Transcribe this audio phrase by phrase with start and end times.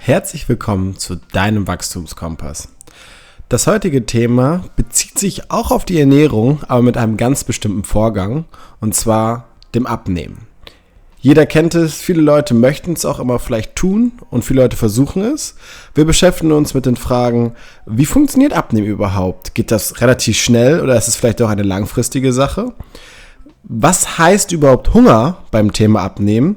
[0.00, 2.68] Herzlich willkommen zu deinem Wachstumskompass.
[3.50, 8.46] Das heutige Thema bezieht sich auch auf die Ernährung, aber mit einem ganz bestimmten Vorgang,
[8.80, 10.46] und zwar dem Abnehmen.
[11.18, 15.20] Jeder kennt es, viele Leute möchten es auch immer vielleicht tun und viele Leute versuchen
[15.20, 15.56] es.
[15.94, 17.54] Wir beschäftigen uns mit den Fragen,
[17.84, 19.54] wie funktioniert Abnehmen überhaupt?
[19.54, 22.72] Geht das relativ schnell oder ist es vielleicht auch eine langfristige Sache?
[23.64, 26.56] Was heißt überhaupt Hunger beim Thema Abnehmen?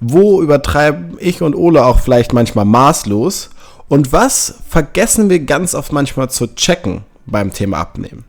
[0.00, 3.50] Wo übertreiben ich und Ole auch vielleicht manchmal maßlos?
[3.88, 8.24] Und was vergessen wir ganz oft manchmal zu checken beim Thema Abnehmen?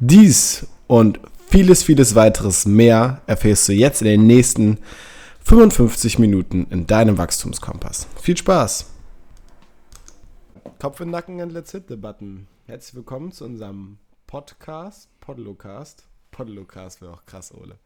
[0.00, 4.78] Dies und vieles, vieles weiteres mehr erfährst du jetzt in den nächsten
[5.44, 8.06] 55 Minuten in deinem Wachstumskompass.
[8.20, 8.86] Viel Spaß!
[10.78, 12.46] Kopf in Nacken and let's hit the button.
[12.66, 16.06] Herzlich willkommen zu unserem Podcast, Podlocast.
[16.30, 17.78] Podlocast wäre auch krass, Ole.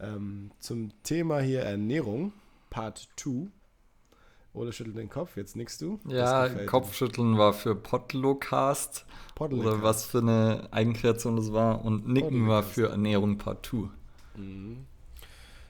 [0.00, 2.32] Ähm, zum Thema hier Ernährung,
[2.70, 3.48] Part 2.
[4.54, 6.00] Ole schüttelt den Kopf, jetzt nickst du.
[6.08, 9.04] Ja, Kopfschütteln war für Podlocast.
[9.34, 9.66] Podlocast.
[9.68, 11.84] Oder was für eine Eigenkreation das war.
[11.84, 12.48] Und Nicken Podlocast.
[12.48, 13.88] war für Ernährung Part 2.
[14.36, 14.86] Mhm.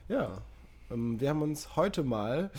[0.07, 0.41] Ja,
[0.89, 2.49] ähm, wir haben uns heute mal,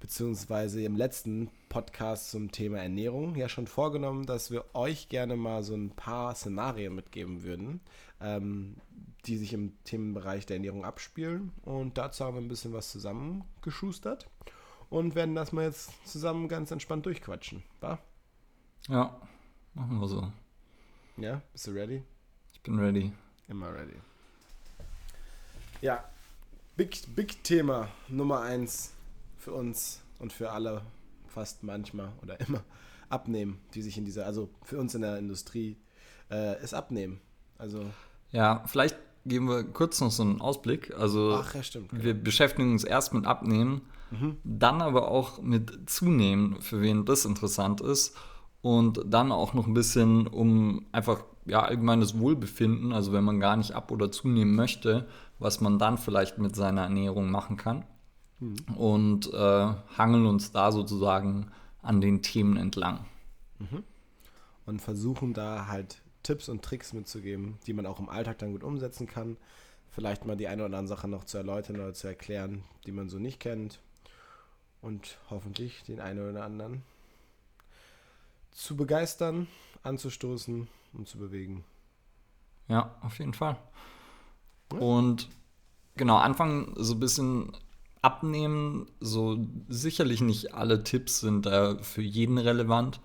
[0.00, 5.62] beziehungsweise im letzten Podcast zum Thema Ernährung, ja schon vorgenommen, dass wir euch gerne mal
[5.62, 7.80] so ein paar Szenarien mitgeben würden,
[8.20, 8.76] ähm,
[9.26, 11.52] die sich im Themenbereich der Ernährung abspielen.
[11.62, 14.28] Und dazu haben wir ein bisschen was zusammengeschustert
[14.90, 17.62] und werden das mal jetzt zusammen ganz entspannt durchquatschen.
[17.80, 17.98] Wa?
[18.88, 19.20] Ja,
[19.74, 20.32] machen wir so.
[21.16, 22.02] Ja, bist du ready?
[22.52, 23.12] Ich bin ready.
[23.48, 23.96] Immer ready.
[25.80, 26.04] Ja,
[26.76, 28.92] Big, Big Thema Nummer eins
[29.36, 30.82] für uns und für alle,
[31.26, 32.62] fast manchmal oder immer,
[33.08, 35.76] abnehmen, die sich in dieser, also für uns in der Industrie,
[36.30, 37.20] äh, ist abnehmen.
[37.58, 37.84] Also.
[38.30, 40.94] Ja, vielleicht geben wir kurz noch so einen Ausblick.
[40.96, 41.92] Also Ach, ja, stimmt.
[41.92, 42.24] Wir genau.
[42.24, 44.36] beschäftigen uns erst mit Abnehmen, mhm.
[44.44, 48.16] dann aber auch mit Zunehmen, für wen das interessant ist.
[48.62, 53.56] Und dann auch noch ein bisschen um einfach ja, allgemeines Wohlbefinden, also wenn man gar
[53.56, 55.08] nicht ab- oder zunehmen möchte,
[55.40, 57.84] was man dann vielleicht mit seiner Ernährung machen kann.
[58.38, 58.56] Mhm.
[58.76, 61.48] Und äh, hangeln uns da sozusagen
[61.82, 63.00] an den Themen entlang.
[63.58, 63.82] Mhm.
[64.64, 68.62] Und versuchen da halt Tipps und Tricks mitzugeben, die man auch im Alltag dann gut
[68.62, 69.36] umsetzen kann.
[69.90, 73.08] Vielleicht mal die eine oder andere Sache noch zu erläutern oder zu erklären, die man
[73.08, 73.80] so nicht kennt.
[74.80, 76.82] Und hoffentlich den einen oder anderen
[78.50, 79.46] zu begeistern,
[79.82, 81.64] anzustoßen und zu bewegen.
[82.68, 83.56] Ja, auf jeden Fall.
[84.72, 84.78] Ja.
[84.78, 85.28] Und
[85.96, 87.52] genau, anfangen so ein bisschen
[88.02, 88.86] abnehmen.
[89.00, 93.00] So sicherlich nicht alle Tipps sind da für jeden relevant.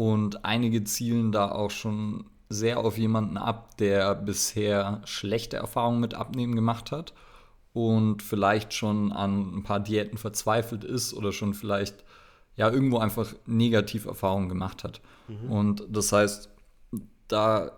[0.00, 6.14] Und einige zielen da auch schon sehr auf jemanden ab, der bisher schlechte Erfahrungen mit
[6.14, 7.12] Abnehmen gemacht hat
[7.74, 12.02] und vielleicht schon an ein paar Diäten verzweifelt ist oder schon vielleicht
[12.56, 15.02] ja irgendwo einfach Negativerfahrungen gemacht hat.
[15.28, 15.52] Mhm.
[15.52, 16.48] Und das heißt,
[17.28, 17.72] da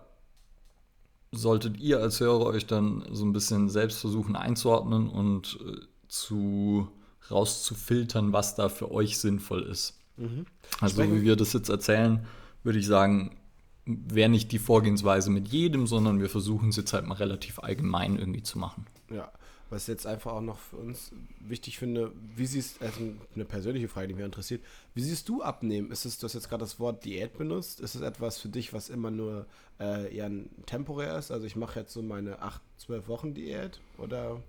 [1.33, 6.87] solltet ihr als Hörer euch dann so ein bisschen selbst versuchen einzuordnen und äh, zu
[7.29, 9.99] rauszufiltern, was da für euch sinnvoll ist.
[10.17, 10.45] Mhm.
[10.79, 11.15] Also Sprechen.
[11.15, 12.25] wie wir das jetzt erzählen,
[12.63, 13.37] würde ich sagen,
[13.85, 18.17] wäre nicht die Vorgehensweise mit jedem, sondern wir versuchen es jetzt halt mal relativ allgemein
[18.17, 18.85] irgendwie zu machen.
[19.09, 19.31] Ja,
[19.69, 22.99] was jetzt einfach auch noch für uns wichtig finde, wie siehst du, also
[23.33, 24.63] eine persönliche Frage, die mich interessiert,
[24.93, 25.91] wie siehst du abnehmen?
[25.91, 28.71] Ist es, du hast jetzt gerade das Wort Diät benutzt, ist es etwas für dich,
[28.71, 29.47] was immer nur
[29.79, 30.31] äh, eher
[30.65, 31.31] temporär ist?
[31.31, 34.41] Also ich mache jetzt so meine 8, 12 Wochen Diät oder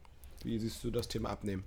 [0.45, 1.65] wie siehst du das Thema Abnehmen?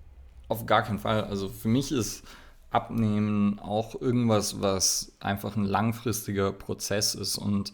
[0.47, 1.23] Auf gar keinen Fall.
[1.23, 2.23] Also für mich ist
[2.69, 7.37] Abnehmen auch irgendwas, was einfach ein langfristiger Prozess ist.
[7.37, 7.73] Und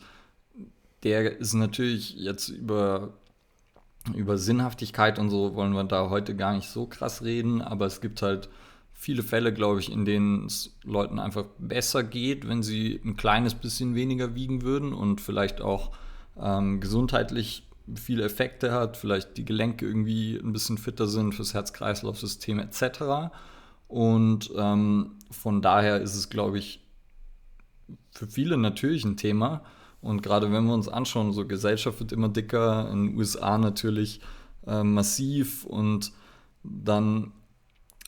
[1.04, 3.14] der ist natürlich jetzt über,
[4.16, 8.02] über Sinnhaftigkeit und so wollen wir da heute gar nicht so krass reden, aber es
[8.02, 8.50] gibt halt
[8.94, 13.54] viele Fälle, glaube ich, in denen es Leuten einfach besser geht, wenn sie ein kleines
[13.54, 15.92] bisschen weniger wiegen würden und vielleicht auch
[16.40, 22.60] ähm, gesundheitlich viele Effekte hat, vielleicht die Gelenke irgendwie ein bisschen fitter sind fürs Herz-Kreislauf-System
[22.60, 23.32] etc.
[23.94, 26.80] Und ähm, von daher ist es, glaube ich,
[28.10, 29.62] für viele natürlich ein Thema.
[30.02, 34.20] Und gerade wenn wir uns anschauen, so Gesellschaft wird immer dicker, in den USA natürlich
[34.66, 36.12] äh, massiv und
[36.64, 37.34] dann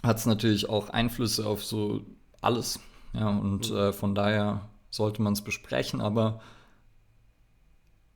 [0.01, 2.01] hat es natürlich auch Einflüsse auf so
[2.41, 2.79] alles.
[3.13, 6.41] Ja, und äh, von daher sollte man es besprechen, aber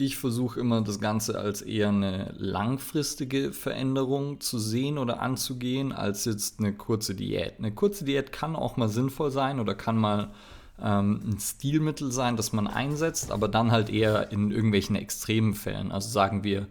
[0.01, 6.23] ich versuche immer das Ganze als eher eine langfristige Veränderung zu sehen oder anzugehen, als
[6.23, 7.55] jetzt eine kurze Diät.
[7.59, 10.31] Eine kurze Diät kann auch mal sinnvoll sein oder kann mal
[10.81, 15.91] ähm, ein Stilmittel sein, das man einsetzt, aber dann halt eher in irgendwelchen extremen Fällen.
[15.91, 16.67] Also sagen wir,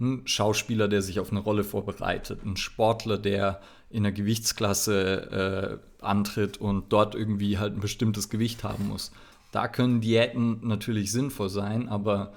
[0.00, 6.04] ein Schauspieler, der sich auf eine Rolle vorbereitet, ein Sportler, der in der Gewichtsklasse äh,
[6.04, 9.12] antritt und dort irgendwie halt ein bestimmtes Gewicht haben muss.
[9.52, 12.32] Da können Diäten natürlich sinnvoll sein, aber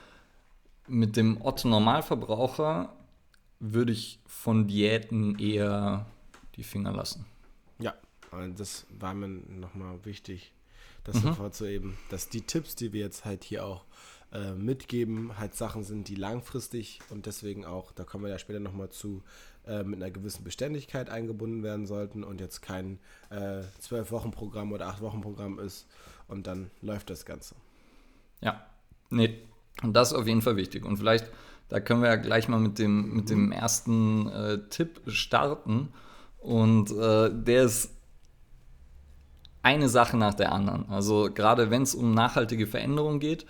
[0.88, 2.94] mit dem Otto-Normalverbraucher
[3.60, 6.06] würde ich von Diäten eher
[6.56, 7.26] die Finger lassen.
[7.80, 7.94] Ja,
[8.56, 10.54] das war mir nochmal wichtig,
[11.04, 11.28] das mhm.
[11.28, 13.86] hervorzuheben, dass die Tipps, die wir jetzt halt hier auch
[14.32, 18.60] äh, mitgeben, halt Sachen sind, die langfristig und deswegen auch, da kommen wir ja später
[18.60, 19.24] nochmal zu,
[19.66, 23.00] äh, mit einer gewissen Beständigkeit eingebunden werden sollten und jetzt kein
[23.30, 25.88] äh, Zwölf-Wochen-Programm oder Acht-Wochen-Programm ist,
[26.28, 27.56] und dann läuft das Ganze.
[28.42, 28.66] Ja,
[29.10, 29.44] nee,
[29.84, 30.86] und das ist auf jeden Fall wichtig.
[30.86, 31.30] Und vielleicht,
[31.70, 35.90] da können wir ja gleich mal mit dem, mit dem ersten äh, Tipp starten.
[36.40, 37.92] Und äh, der ist
[39.64, 40.88] eine Sache nach der anderen.
[40.90, 43.46] Also gerade wenn es um nachhaltige Veränderung geht,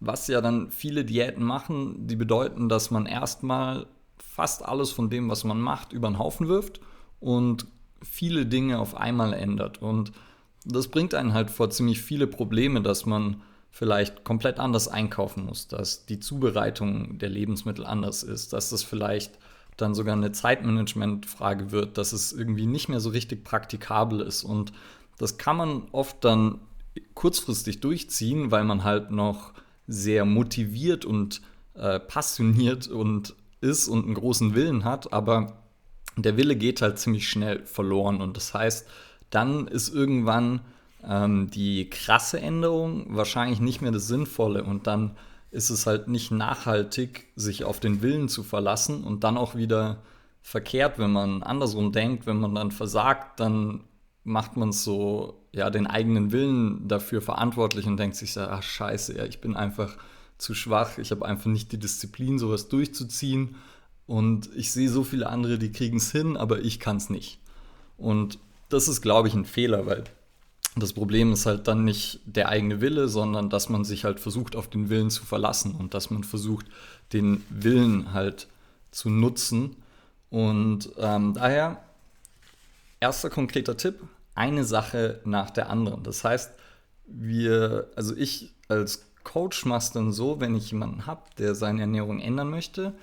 [0.00, 3.86] was ja dann viele Diäten machen, die bedeuten, dass man erstmal
[4.18, 6.80] fast alles von dem, was man macht, über den Haufen wirft
[7.20, 7.66] und
[8.02, 9.80] viele Dinge auf einmal ändert.
[9.82, 10.12] Und
[10.64, 13.42] das bringt einen halt vor ziemlich viele Probleme, dass man
[13.74, 19.36] vielleicht komplett anders einkaufen muss, dass die Zubereitung der Lebensmittel anders ist, dass das vielleicht
[19.76, 24.44] dann sogar eine Zeitmanagement-Frage wird, dass es irgendwie nicht mehr so richtig praktikabel ist.
[24.44, 24.72] Und
[25.18, 26.60] das kann man oft dann
[27.14, 29.52] kurzfristig durchziehen, weil man halt noch
[29.88, 31.40] sehr motiviert und
[31.74, 35.64] äh, passioniert und ist und einen großen Willen hat, aber
[36.16, 38.20] der Wille geht halt ziemlich schnell verloren.
[38.20, 38.86] Und das heißt,
[39.30, 40.60] dann ist irgendwann
[41.08, 45.16] ähm, die krasse Änderung wahrscheinlich nicht mehr das Sinnvolle und dann
[45.50, 50.02] ist es halt nicht nachhaltig, sich auf den Willen zu verlassen und dann auch wieder
[50.42, 53.84] verkehrt, wenn man andersrum denkt, wenn man dann versagt, dann
[54.24, 59.16] macht man so ja den eigenen Willen dafür verantwortlich und denkt sich so, ach scheiße,
[59.16, 59.96] ja, ich bin einfach
[60.38, 63.54] zu schwach, ich habe einfach nicht die Disziplin, sowas durchzuziehen
[64.06, 67.38] und ich sehe so viele andere, die kriegen es hin, aber ich kann es nicht.
[67.96, 70.04] Und das ist, glaube ich, ein Fehler, weil
[70.76, 74.56] das Problem ist halt dann nicht der eigene Wille, sondern dass man sich halt versucht,
[74.56, 76.66] auf den Willen zu verlassen und dass man versucht,
[77.12, 78.48] den Willen halt
[78.90, 79.76] zu nutzen.
[80.30, 81.84] Und ähm, daher,
[82.98, 84.00] erster konkreter Tipp,
[84.34, 86.02] eine Sache nach der anderen.
[86.02, 86.52] Das heißt,
[87.06, 91.82] wir, also ich als Coach mache es dann so, wenn ich jemanden habe, der seine
[91.82, 92.94] Ernährung ändern möchte,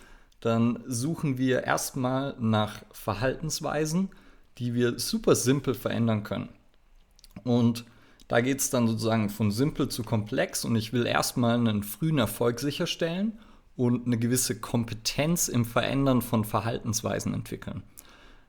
[0.41, 4.09] dann suchen wir erstmal nach Verhaltensweisen,
[4.57, 6.49] die wir super simpel verändern können.
[7.43, 7.85] Und
[8.27, 12.17] da geht es dann sozusagen von simpel zu komplex und ich will erstmal einen frühen
[12.17, 13.37] Erfolg sicherstellen
[13.75, 17.83] und eine gewisse Kompetenz im Verändern von Verhaltensweisen entwickeln.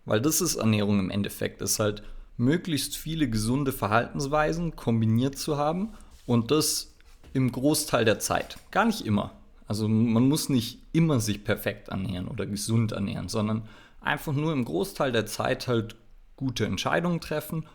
[0.05, 2.03] Weil das ist Ernährung im Endeffekt, ist halt
[2.37, 5.95] möglichst viele gesunde Verhaltensweisen kombiniert zu haben
[6.27, 6.95] und das
[7.33, 8.59] im Großteil der Zeit.
[8.71, 9.33] Gar nicht immer.
[9.67, 13.63] Also man muss nicht immer sich perfekt ernähren oder gesund ernähren, sondern
[14.01, 15.97] einfach nur im Großteil der Zeit halt
[16.37, 17.67] gute Entscheidungen treffen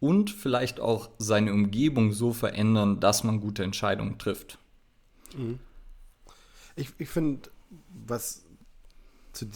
[0.00, 4.58] und vielleicht auch seine Umgebung so verändern, dass man gute Entscheidungen trifft.
[5.36, 5.58] Mhm.
[6.76, 7.50] Ich, ich finde,
[8.06, 8.44] was,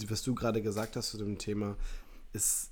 [0.08, 1.76] was du gerade gesagt hast zu dem Thema,
[2.32, 2.70] ist,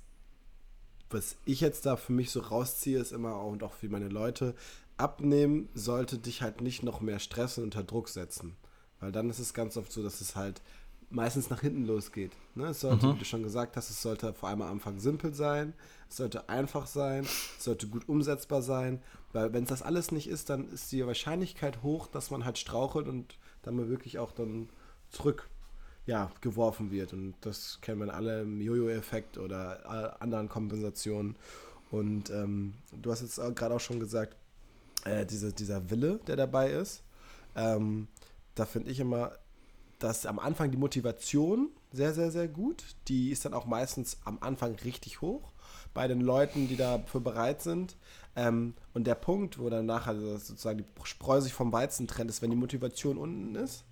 [1.09, 4.09] was ich jetzt da für mich so rausziehe, ist immer auch, und auch für meine
[4.09, 4.55] Leute,
[4.97, 8.55] abnehmen sollte dich halt nicht noch mehr stressen und unter Druck setzen.
[8.99, 10.61] Weil dann ist es ganz oft so, dass es halt
[11.09, 12.31] meistens nach hinten losgeht.
[12.55, 12.67] Ne?
[12.67, 13.15] Es sollte, mhm.
[13.15, 15.73] wie du schon gesagt hast, es sollte vor allem am Anfang simpel sein,
[16.09, 19.01] es sollte einfach sein, es sollte gut umsetzbar sein,
[19.33, 22.57] weil wenn es das alles nicht ist, dann ist die Wahrscheinlichkeit hoch, dass man halt
[22.57, 24.69] strauchelt und dann mal wirklich auch dann
[25.09, 25.49] zurück
[26.05, 27.13] ja, geworfen wird.
[27.13, 31.35] Und das kennen wir alle im Jojo-Effekt oder anderen Kompensationen.
[31.91, 34.35] Und ähm, du hast jetzt gerade auch schon gesagt,
[35.05, 37.03] äh, diese, dieser Wille, der dabei ist,
[37.55, 38.07] ähm,
[38.55, 39.33] da finde ich immer,
[39.99, 42.83] dass am Anfang die Motivation sehr, sehr, sehr gut.
[43.07, 45.53] Die ist dann auch meistens am Anfang richtig hoch
[45.93, 47.95] bei den Leuten, die dafür bereit sind.
[48.35, 52.29] Ähm, und der Punkt, wo dann nachher also sozusagen die Spreu sich vom Weizen trennt,
[52.29, 53.83] ist, wenn die Motivation unten ist,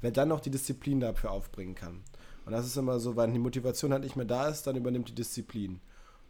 [0.00, 2.04] wer dann noch die Disziplin dafür aufbringen kann.
[2.46, 5.08] Und das ist immer so, weil die Motivation halt nicht mehr da ist, dann übernimmt
[5.08, 5.80] die Disziplin.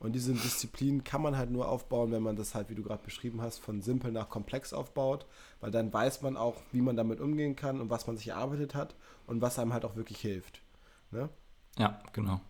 [0.00, 3.04] Und diese Disziplin kann man halt nur aufbauen, wenn man das halt, wie du gerade
[3.04, 5.26] beschrieben hast, von simpel nach komplex aufbaut,
[5.60, 8.74] weil dann weiß man auch, wie man damit umgehen kann und was man sich erarbeitet
[8.74, 8.94] hat
[9.26, 10.62] und was einem halt auch wirklich hilft.
[11.10, 11.28] Ne?
[11.78, 12.40] Ja, genau.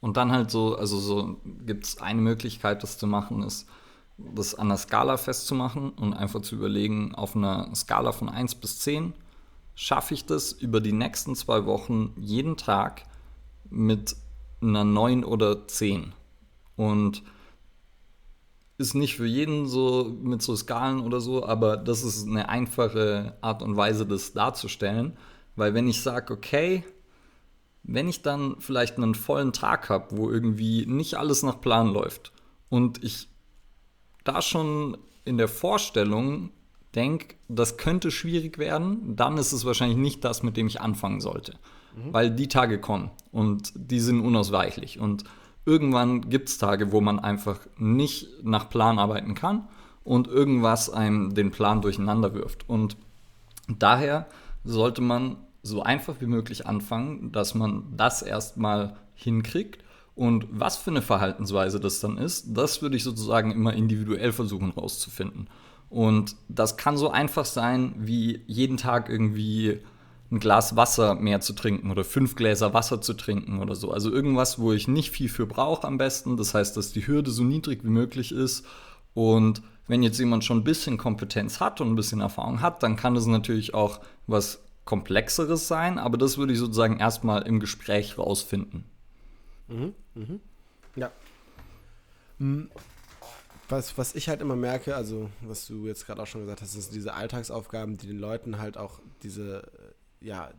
[0.00, 3.68] Und dann halt so, also so gibt es eine Möglichkeit, das zu machen, ist,
[4.16, 8.78] das an der Skala festzumachen und einfach zu überlegen, auf einer Skala von 1 bis
[8.80, 9.12] 10,
[9.74, 13.04] schaffe ich das über die nächsten zwei Wochen jeden Tag
[13.68, 14.16] mit
[14.62, 16.14] einer 9 oder 10.
[16.80, 17.22] Und
[18.78, 23.36] ist nicht für jeden so mit so Skalen oder so, aber das ist eine einfache
[23.42, 25.18] Art und Weise, das darzustellen.
[25.56, 26.82] Weil wenn ich sage, okay,
[27.82, 32.32] wenn ich dann vielleicht einen vollen Tag habe, wo irgendwie nicht alles nach Plan läuft
[32.70, 33.28] und ich
[34.24, 34.96] da schon
[35.26, 36.48] in der Vorstellung
[36.94, 41.20] denke, das könnte schwierig werden, dann ist es wahrscheinlich nicht das, mit dem ich anfangen
[41.20, 41.56] sollte.
[41.94, 42.14] Mhm.
[42.14, 44.98] Weil die Tage kommen und die sind unausweichlich.
[44.98, 45.24] Und
[45.64, 49.68] irgendwann gibt es Tage, wo man einfach nicht nach Plan arbeiten kann
[50.04, 52.68] und irgendwas einem den Plan durcheinander wirft.
[52.68, 52.96] Und
[53.68, 54.26] daher
[54.64, 59.84] sollte man so einfach wie möglich anfangen, dass man das erstmal hinkriegt.
[60.14, 64.70] Und was für eine Verhaltensweise das dann ist, das würde ich sozusagen immer individuell versuchen
[64.70, 65.48] rauszufinden.
[65.88, 69.80] Und das kann so einfach sein, wie jeden Tag irgendwie
[70.30, 73.90] ein Glas Wasser mehr zu trinken oder fünf Gläser Wasser zu trinken oder so.
[73.90, 76.36] Also irgendwas, wo ich nicht viel für brauche am besten.
[76.36, 78.64] Das heißt, dass die Hürde so niedrig wie möglich ist.
[79.12, 82.94] Und wenn jetzt jemand schon ein bisschen Kompetenz hat und ein bisschen Erfahrung hat, dann
[82.96, 85.98] kann es natürlich auch was Komplexeres sein.
[85.98, 88.84] Aber das würde ich sozusagen erstmal im Gespräch rausfinden.
[89.66, 90.40] Mhm, mhm.
[90.94, 91.10] Ja.
[92.38, 92.70] Hm
[93.70, 96.72] was, was ich halt immer merke, also was du jetzt gerade auch schon gesagt hast,
[96.72, 99.70] sind diese Alltagsaufgaben, die den Leuten halt auch diese,
[100.20, 100.52] ja,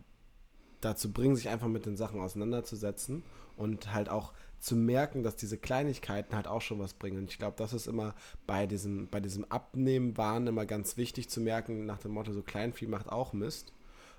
[0.82, 3.24] dazu bringen, sich einfach mit den Sachen auseinanderzusetzen
[3.56, 7.18] und halt auch zu merken, dass diese Kleinigkeiten halt auch schon was bringen.
[7.18, 8.14] Und ich glaube, das ist immer
[8.46, 12.44] bei diesem, bei diesem Abnehmen waren immer ganz wichtig zu merken, nach dem Motto, so
[12.44, 13.74] klein viel macht auch Mist.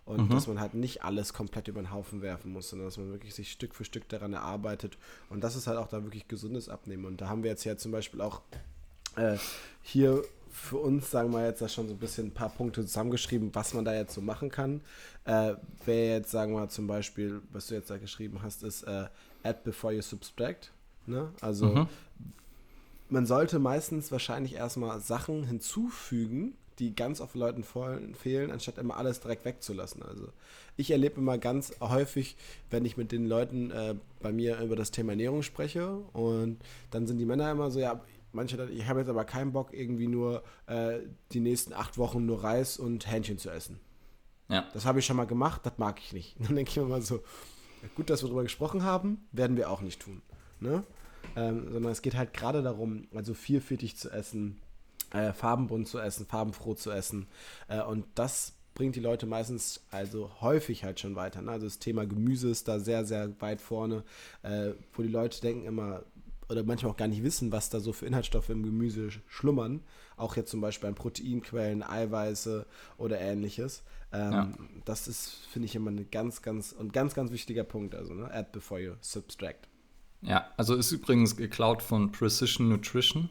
[0.05, 0.31] Und mhm.
[0.31, 3.35] dass man halt nicht alles komplett über den Haufen werfen muss, sondern dass man wirklich
[3.37, 4.99] sich Stück für Stück daran erarbeitet.
[5.31, 7.05] Und das ist halt auch da wirklich gesundes Abnehmen.
[7.05, 8.43] Und da haben wir jetzt ja zum Beispiel auch
[9.15, 9.37] äh,
[9.81, 13.55] hier für uns, sagen wir jetzt, da schon so ein bisschen ein paar Punkte zusammengeschrieben,
[13.55, 14.83] was man da jetzt so machen kann.
[15.25, 15.55] Äh,
[15.85, 19.07] Wäre jetzt, sagen wir zum Beispiel, was du jetzt da geschrieben hast, ist äh,
[19.43, 20.71] add before you subtract.
[21.07, 21.31] Ne?
[21.41, 21.89] Also mhm.
[23.09, 29.21] man sollte meistens wahrscheinlich erstmal Sachen hinzufügen, die ganz oft Leuten fehlen, anstatt immer alles
[29.21, 30.03] direkt wegzulassen.
[30.03, 30.29] Also
[30.77, 32.37] ich erlebe immer ganz häufig,
[32.71, 36.59] wenn ich mit den Leuten äh, bei mir über das Thema Ernährung spreche und
[36.91, 38.01] dann sind die Männer immer so, ja,
[38.33, 41.01] Manche dann, ich habe jetzt aber keinen Bock, irgendwie nur äh,
[41.33, 43.81] die nächsten acht Wochen nur Reis und Hähnchen zu essen.
[44.49, 44.69] Ja.
[44.73, 46.37] Das habe ich schon mal gemacht, das mag ich nicht.
[46.41, 47.23] Dann denke ich mir mal so,
[47.95, 50.23] gut, dass wir darüber gesprochen haben, werden wir auch nicht tun.
[50.61, 50.85] Ne?
[51.37, 54.61] Ähm, sondern es geht halt gerade darum, also vielfältig zu essen,
[55.13, 57.27] äh, farbenbunt zu essen, farbenfroh zu essen.
[57.69, 61.43] Äh, und das bringt die Leute meistens, also häufig halt schon weiter.
[61.43, 61.51] Ne?
[61.51, 64.05] Also das Thema Gemüse ist da sehr, sehr weit vorne,
[64.43, 66.05] äh, wo die Leute denken immer,
[66.53, 69.81] oder manchmal auch gar nicht wissen, was da so für Inhaltsstoffe im Gemüse schlummern.
[70.17, 72.67] Auch jetzt zum Beispiel an Proteinquellen, Eiweiße
[72.99, 73.83] oder ähnliches.
[74.13, 74.53] Ähm, ja.
[74.85, 77.95] Das ist, finde ich, immer ein ganz, ganz und ganz, ganz wichtiger Punkt.
[77.95, 78.31] Also, ne?
[78.33, 79.69] add before you subtract.
[80.21, 83.31] Ja, also ist übrigens geklaut von Precision Nutrition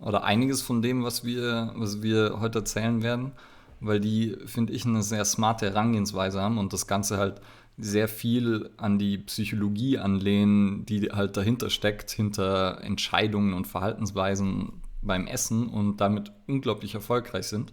[0.00, 3.32] oder einiges von dem, was wir, was wir heute erzählen werden,
[3.80, 7.40] weil die, finde ich, eine sehr smarte Herangehensweise haben und das Ganze halt
[7.78, 15.26] sehr viel an die Psychologie anlehnen, die halt dahinter steckt, hinter Entscheidungen und Verhaltensweisen beim
[15.26, 17.72] Essen und damit unglaublich erfolgreich sind.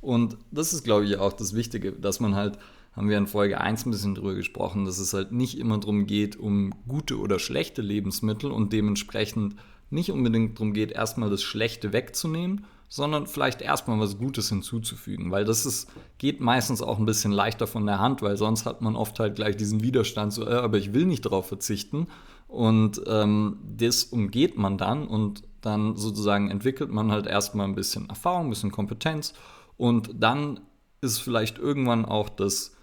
[0.00, 2.58] Und das ist, glaube ich, auch das Wichtige, dass man halt,
[2.92, 6.06] haben wir in Folge 1 ein bisschen drüber gesprochen, dass es halt nicht immer darum
[6.06, 9.56] geht, um gute oder schlechte Lebensmittel und dementsprechend
[9.90, 15.44] nicht unbedingt darum geht, erstmal das Schlechte wegzunehmen, sondern vielleicht erstmal was Gutes hinzuzufügen, weil
[15.44, 18.96] das ist, geht meistens auch ein bisschen leichter von der Hand, weil sonst hat man
[18.96, 22.08] oft halt gleich diesen Widerstand, so, äh, aber ich will nicht darauf verzichten.
[22.48, 28.08] Und ähm, das umgeht man dann und dann sozusagen entwickelt man halt erstmal ein bisschen
[28.08, 29.34] Erfahrung, ein bisschen Kompetenz
[29.76, 30.58] und dann
[31.00, 32.74] ist vielleicht irgendwann auch das,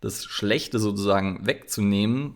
[0.00, 2.34] das Schlechte sozusagen wegzunehmen,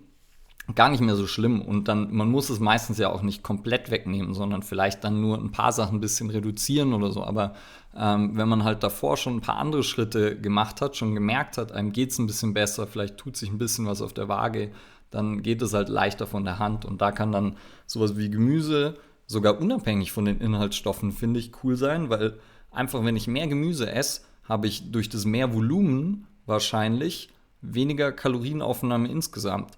[0.74, 3.90] gar nicht mehr so schlimm und dann, man muss es meistens ja auch nicht komplett
[3.90, 7.24] wegnehmen, sondern vielleicht dann nur ein paar Sachen ein bisschen reduzieren oder so.
[7.24, 7.54] Aber
[7.96, 11.72] ähm, wenn man halt davor schon ein paar andere Schritte gemacht hat, schon gemerkt hat,
[11.72, 14.70] einem geht es ein bisschen besser, vielleicht tut sich ein bisschen was auf der Waage,
[15.10, 18.96] dann geht es halt leichter von der Hand und da kann dann sowas wie Gemüse
[19.26, 22.38] sogar unabhängig von den Inhaltsstoffen, finde ich, cool sein, weil
[22.70, 29.08] einfach, wenn ich mehr Gemüse esse, habe ich durch das mehr Volumen wahrscheinlich weniger Kalorienaufnahme
[29.08, 29.72] insgesamt.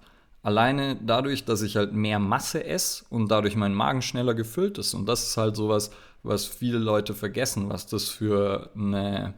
[0.45, 4.93] Alleine dadurch, dass ich halt mehr Masse esse und dadurch mein Magen schneller gefüllt ist.
[4.93, 5.89] Und das ist halt sowas,
[6.21, 9.33] was viele Leute vergessen, was das für eine,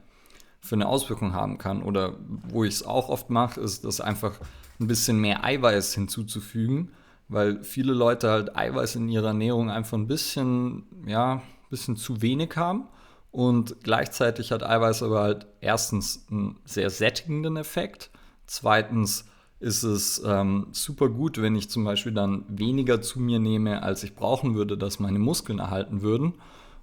[0.60, 1.82] für eine Auswirkung haben kann.
[1.82, 2.18] Oder
[2.50, 4.34] wo ich es auch oft mache, ist das einfach
[4.82, 6.92] ein bisschen mehr Eiweiß hinzuzufügen,
[7.30, 12.22] weil viele Leute halt Eiweiß in ihrer Ernährung einfach ein bisschen, ja, ein bisschen zu
[12.22, 12.90] wenig haben.
[13.32, 18.12] Und gleichzeitig hat Eiweiß aber halt erstens einen sehr sättigenden Effekt,
[18.46, 19.24] zweitens
[19.60, 24.04] ist es ähm, super gut, wenn ich zum Beispiel dann weniger zu mir nehme, als
[24.04, 26.34] ich brauchen würde, dass meine Muskeln erhalten würden.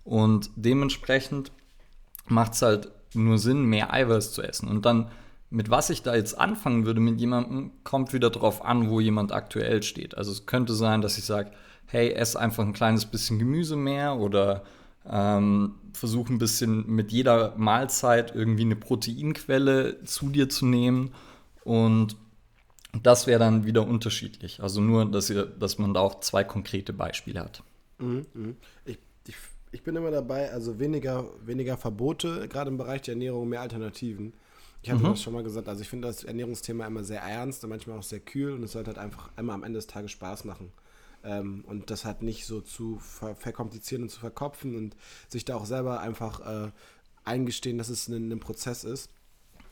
[0.02, 1.52] Und dementsprechend
[2.26, 4.69] macht es halt nur Sinn, mehr Eiweiß zu essen.
[4.69, 5.09] Und dann
[5.54, 9.31] mit was ich da jetzt anfangen würde mit jemandem, kommt wieder darauf an, wo jemand
[9.31, 10.19] aktuell steht.
[10.19, 11.52] Also es könnte sein, dass ich sage,
[11.87, 14.64] hey, ess einfach ein kleines bisschen Gemüse mehr oder
[15.09, 21.12] ähm, versuch ein bisschen mit jeder Mahlzeit irgendwie eine Proteinquelle zu dir zu nehmen
[21.62, 22.16] und
[23.02, 24.62] das wäre dann wieder unterschiedlich.
[24.62, 27.62] Also nur, dass, ihr, dass man da auch zwei konkrete Beispiele hat.
[27.98, 28.56] Mhm, mhm.
[28.84, 29.36] Ich, ich,
[29.72, 34.34] ich, bin immer dabei, also weniger, weniger Verbote, gerade im Bereich der Ernährung, mehr Alternativen.
[34.82, 35.10] Ich hatte mhm.
[35.10, 38.02] das schon mal gesagt, also ich finde das Ernährungsthema immer sehr ernst und manchmal auch
[38.02, 40.72] sehr kühl und es sollte halt einfach einmal am Ende des Tages Spaß machen.
[41.22, 44.94] Ähm, und das halt nicht so zu ver verkomplizieren und zu verkopfen und
[45.28, 46.70] sich da auch selber einfach äh,
[47.24, 49.10] eingestehen, dass es ein, ein Prozess ist.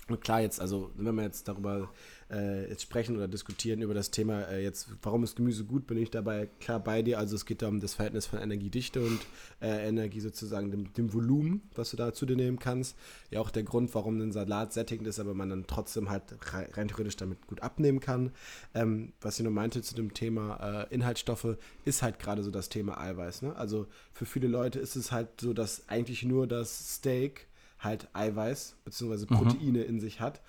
[0.09, 1.91] Und klar, jetzt, also wenn wir jetzt darüber
[2.33, 5.99] äh, jetzt sprechen oder diskutieren über das Thema äh, jetzt, warum ist Gemüse gut, bin
[5.99, 7.19] ich dabei klar bei dir.
[7.19, 9.21] Also es geht da um das Verhältnis von Energiedichte und
[9.61, 12.97] äh, Energie sozusagen, dem, dem, Volumen, was du da zu dir nehmen kannst.
[13.31, 16.23] Ja auch der Grund, warum ein Salat sättigend ist, aber man dann trotzdem halt
[16.53, 18.33] rein theoretisch damit gut abnehmen kann.
[18.75, 22.69] Ähm, was ich nur meinte zu dem Thema äh, Inhaltsstoffe, ist halt gerade so das
[22.69, 23.43] Thema Eiweiß.
[23.43, 23.55] Ne?
[23.57, 27.47] Also für viele Leute ist es halt so, dass eigentlich nur das Steak
[27.83, 29.27] halt Eiweiß bzw.
[29.29, 29.37] Mhm.
[29.37, 29.89] Proteine mhm.
[29.89, 30.41] in sich hat.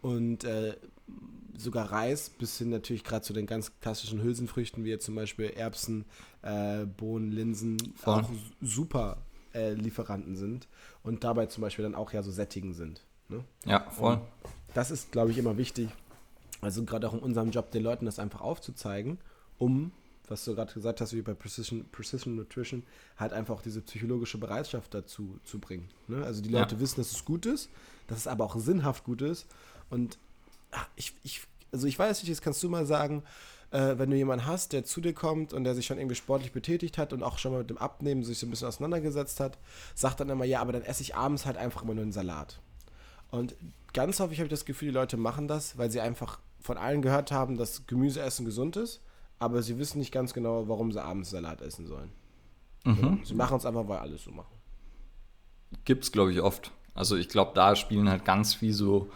[0.00, 0.76] Und äh,
[1.56, 5.46] sogar Reis, bis hin natürlich gerade zu den ganz klassischen Hülsenfrüchten, wie jetzt zum Beispiel
[5.46, 6.04] Erbsen,
[6.42, 8.20] äh, Bohnen, Linsen, Voll.
[8.20, 9.18] auch super
[9.54, 10.68] äh, Lieferanten sind
[11.02, 13.04] und dabei zum Beispiel dann auch ja so sättigend sind.
[13.28, 13.44] Ne?
[13.64, 14.14] Ja, voll.
[14.14, 14.22] Und
[14.74, 15.88] das ist, glaube ich, immer wichtig,
[16.60, 19.18] also gerade auch in unserem Job den Leuten das einfach aufzuzeigen,
[19.58, 19.92] um
[20.28, 22.84] was du gerade gesagt hast, wie bei Precision, Precision Nutrition,
[23.18, 25.90] halt einfach auch diese psychologische Bereitschaft dazu zu bringen.
[26.08, 26.24] Ne?
[26.24, 26.80] Also die Leute ja.
[26.80, 27.68] wissen, dass es gut ist,
[28.06, 29.46] dass es aber auch sinnhaft gut ist.
[29.90, 30.18] Und
[30.96, 33.22] ich, ich, also ich weiß nicht, jetzt kannst du mal sagen,
[33.70, 36.52] äh, wenn du jemanden hast, der zu dir kommt und der sich schon irgendwie sportlich
[36.52, 39.58] betätigt hat und auch schon mal mit dem Abnehmen sich so ein bisschen auseinandergesetzt hat,
[39.94, 42.60] sagt dann immer, ja, aber dann esse ich abends halt einfach immer nur einen Salat.
[43.30, 43.54] Und
[43.94, 47.02] ganz häufig habe ich das Gefühl, die Leute machen das, weil sie einfach von allen
[47.02, 49.00] gehört haben, dass Gemüseessen gesund ist
[49.42, 52.12] aber sie wissen nicht ganz genau, warum sie abends Salat essen sollen.
[52.84, 53.20] Mhm.
[53.24, 54.54] Sie machen es einfach, weil alles so machen.
[55.84, 56.70] Gibt es, glaube ich, oft.
[56.94, 59.10] Also ich glaube, da spielen halt ganz viel so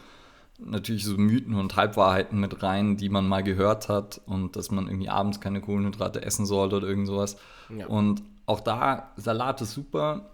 [0.58, 4.86] natürlich so Mythen und Halbwahrheiten mit rein, die man mal gehört hat und dass man
[4.88, 7.36] irgendwie abends keine Kohlenhydrate essen sollte oder irgend sowas.
[7.76, 7.86] Ja.
[7.86, 10.30] Und auch da, Salat ist super.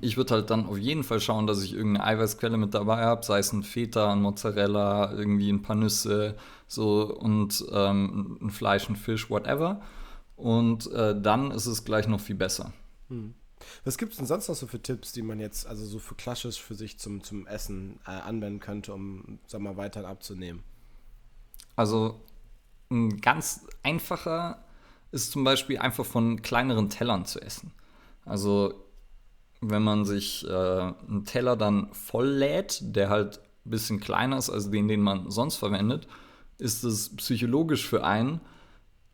[0.00, 3.24] Ich würde halt dann auf jeden Fall schauen, dass ich irgendeine Eiweißquelle mit dabei habe,
[3.24, 8.88] sei es ein Feta, ein Mozzarella, irgendwie ein paar Nüsse, so und ähm, ein Fleisch,
[8.88, 9.82] ein Fisch, whatever.
[10.36, 12.72] Und äh, dann ist es gleich noch viel besser.
[13.08, 13.34] Hm.
[13.84, 16.14] Was gibt es denn sonst noch so für Tipps, die man jetzt, also so für
[16.14, 20.62] klassisch für sich zum, zum Essen äh, anwenden könnte, um, sag mal, weiter abzunehmen?
[21.76, 22.20] Also
[22.90, 24.64] ein ganz einfacher
[25.10, 27.72] ist zum Beispiel einfach von kleineren Tellern zu essen.
[28.24, 28.84] Also
[29.60, 34.50] wenn man sich äh, einen Teller dann voll lädt, der halt ein bisschen kleiner ist
[34.50, 36.08] als den, den man sonst verwendet,
[36.58, 38.40] ist es psychologisch für einen,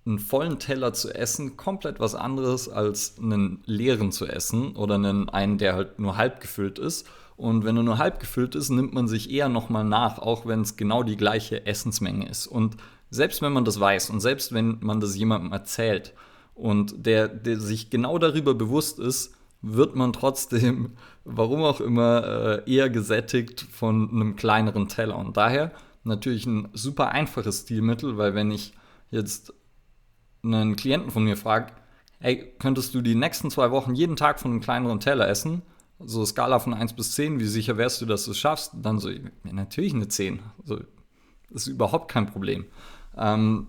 [0.08, 5.28] einen vollen Teller zu essen, komplett was anderes als einen leeren zu essen oder einen,
[5.28, 7.06] einen der halt nur halb gefüllt ist.
[7.36, 10.62] Und wenn er nur halb gefüllt ist, nimmt man sich eher nochmal nach, auch wenn
[10.62, 12.46] es genau die gleiche Essensmenge ist.
[12.46, 12.76] Und
[13.10, 16.14] selbst wenn man das weiß und selbst wenn man das jemandem erzählt
[16.54, 20.92] und der, der sich genau darüber bewusst ist, wird man trotzdem,
[21.24, 25.16] warum auch immer, äh, eher gesättigt von einem kleineren Teller.
[25.16, 25.70] Und daher
[26.02, 28.72] natürlich ein super einfaches Stilmittel, weil wenn ich
[29.10, 29.52] jetzt
[30.42, 31.72] einen Klienten von mir frage,
[32.20, 35.62] hey, könntest du die nächsten zwei Wochen jeden Tag von einem kleineren Teller essen?
[36.00, 38.72] So Skala von 1 bis 10, wie sicher wärst du, dass du es schaffst?
[38.74, 39.20] Dann so, ja,
[39.50, 40.40] natürlich eine 10.
[40.62, 40.76] Also,
[41.50, 42.66] das ist überhaupt kein Problem.
[43.16, 43.68] Ähm,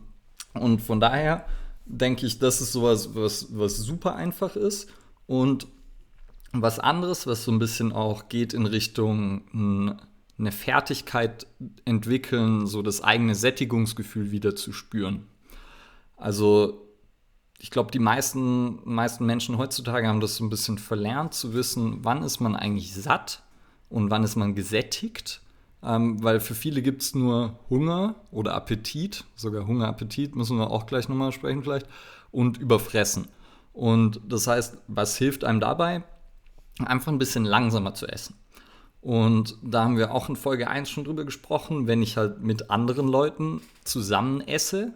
[0.54, 1.46] und von daher
[1.86, 4.92] denke ich, das ist sowas, was, was super einfach ist.
[5.26, 5.68] Und
[6.52, 9.98] was anderes, was so ein bisschen auch geht in Richtung
[10.38, 11.46] eine Fertigkeit
[11.86, 15.28] entwickeln, so das eigene Sättigungsgefühl wieder zu spüren.
[16.20, 16.86] Also
[17.58, 22.00] ich glaube, die meisten, meisten Menschen heutzutage haben das so ein bisschen verlernt zu wissen,
[22.04, 23.44] wann ist man eigentlich satt
[23.90, 25.42] und wann ist man gesättigt.
[25.82, 30.72] Ähm, weil für viele gibt es nur Hunger oder Appetit, sogar Hunger, Appetit, müssen wir
[30.72, 31.88] auch gleich nochmal sprechen vielleicht,
[32.32, 33.28] und Überfressen.
[33.72, 36.04] Und das heißt, was hilft einem dabei?
[36.80, 38.36] Einfach ein bisschen langsamer zu essen.
[39.02, 42.70] Und da haben wir auch in Folge 1 schon drüber gesprochen, wenn ich halt mit
[42.70, 44.94] anderen Leuten zusammen esse,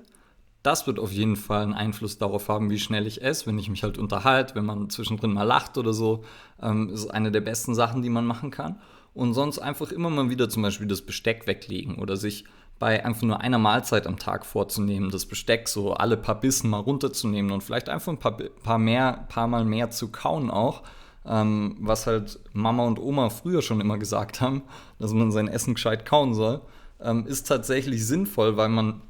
[0.63, 3.69] das wird auf jeden Fall einen Einfluss darauf haben, wie schnell ich esse, wenn ich
[3.69, 6.23] mich halt unterhalte, wenn man zwischendrin mal lacht oder so,
[6.61, 8.79] ähm, ist eine der besten Sachen, die man machen kann.
[9.13, 12.45] Und sonst einfach immer mal wieder zum Beispiel das Besteck weglegen oder sich
[12.79, 16.79] bei einfach nur einer Mahlzeit am Tag vorzunehmen, das Besteck so alle paar Bissen mal
[16.79, 20.81] runterzunehmen und vielleicht einfach ein paar, paar, mehr, paar Mal mehr zu kauen auch,
[21.25, 24.63] ähm, was halt Mama und Oma früher schon immer gesagt haben,
[24.97, 26.61] dass man sein Essen gescheit kauen soll,
[27.01, 29.01] ähm, ist tatsächlich sinnvoll, weil man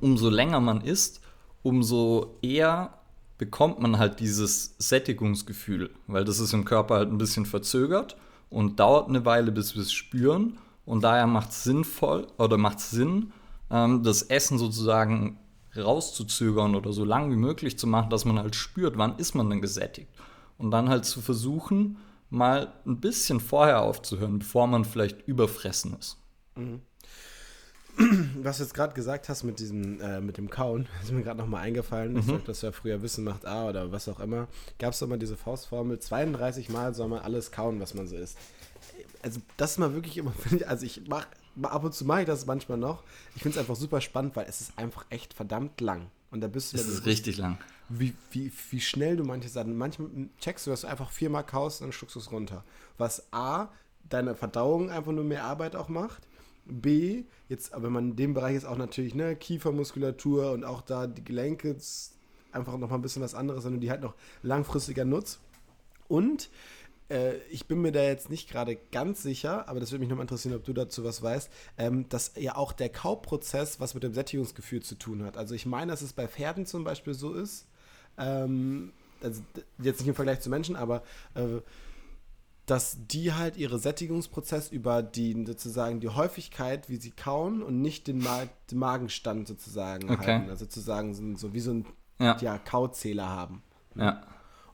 [0.00, 1.20] umso länger man isst,
[1.62, 2.94] umso eher
[3.38, 8.16] bekommt man halt dieses Sättigungsgefühl, weil das ist im Körper halt ein bisschen verzögert
[8.50, 10.58] und dauert eine Weile, bis wir es spüren.
[10.84, 13.32] Und daher macht es sinnvoll oder macht es Sinn,
[13.70, 15.38] ähm, das Essen sozusagen
[15.76, 19.48] rauszuzögern oder so lang wie möglich zu machen, dass man halt spürt, wann ist man
[19.48, 20.10] denn gesättigt.
[20.58, 21.98] Und dann halt zu versuchen,
[22.28, 26.18] mal ein bisschen vorher aufzuhören, bevor man vielleicht überfressen ist.
[26.56, 26.82] Mhm.
[28.42, 31.38] Was du jetzt gerade gesagt hast mit diesem, äh, mit dem Kauen, ist mir gerade
[31.38, 32.12] nochmal eingefallen.
[32.12, 32.18] Mhm.
[32.18, 34.48] Ich sag, dass ja früher Wissen macht A oder was auch immer.
[34.78, 38.16] Gab es doch mal diese Faustformel, 32 Mal soll man alles kauen, was man so
[38.16, 38.38] isst.
[39.22, 40.32] Also das ist mal wirklich immer,
[40.66, 41.26] also ich mach,
[41.62, 43.02] ab und zu mache ich das manchmal noch.
[43.34, 46.10] Ich finde es einfach super spannend, weil es ist einfach echt verdammt lang.
[46.30, 46.76] Und da bist du.
[46.76, 47.58] Es ist richtig lang.
[47.88, 49.76] Wie, wie, wie schnell du manche Sachen.
[49.76, 50.08] Manchmal
[50.40, 52.64] checkst du, dass du einfach viermal kaust und dann schluckst du es runter.
[52.98, 53.68] Was A,
[54.08, 56.26] deine Verdauung einfach nur mehr Arbeit auch macht.
[56.70, 60.82] B, jetzt, aber wenn man in dem Bereich ist auch natürlich, ne, Kiefermuskulatur und auch
[60.82, 61.76] da die Gelenke,
[62.52, 65.40] einfach nochmal ein bisschen was anderes, du die halt noch langfristiger nutzt.
[66.08, 66.50] Und
[67.10, 70.24] äh, ich bin mir da jetzt nicht gerade ganz sicher, aber das würde mich nochmal
[70.24, 74.14] interessieren, ob du dazu was weißt, ähm, dass ja auch der Kauprozess was mit dem
[74.14, 75.36] Sättigungsgefühl zu tun hat.
[75.36, 77.66] Also ich meine, dass es bei Pferden zum Beispiel so ist,
[78.18, 79.42] ähm, also
[79.78, 81.02] jetzt nicht im Vergleich zu Menschen, aber
[81.34, 81.60] äh,
[82.70, 88.06] dass die halt ihre Sättigungsprozess über die sozusagen die Häufigkeit, wie sie kauen und nicht
[88.06, 90.34] den, Ma den Magenstand sozusagen okay.
[90.34, 90.50] halten.
[90.50, 91.86] Also sozusagen so, so wie so ein
[92.20, 92.36] ja.
[92.40, 93.64] ja Kauzähler haben.
[93.96, 94.04] Ne?
[94.04, 94.22] Ja.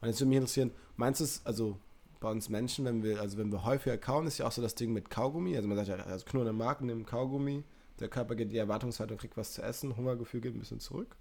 [0.02, 1.78] Und jetzt würde mich interessieren, meinst du es, also
[2.20, 4.74] bei uns Menschen, wenn wir, also wenn wir häufiger kauen, ist ja auch so das
[4.74, 5.56] Ding mit Kaugummi.
[5.56, 7.64] Also man sagt ja, also knurrende Marken nehmen Kaugummi,
[7.98, 11.16] der Körper geht die Erwartungshaltung, kriegt was zu essen, Hungergefühl geht ein bisschen zurück.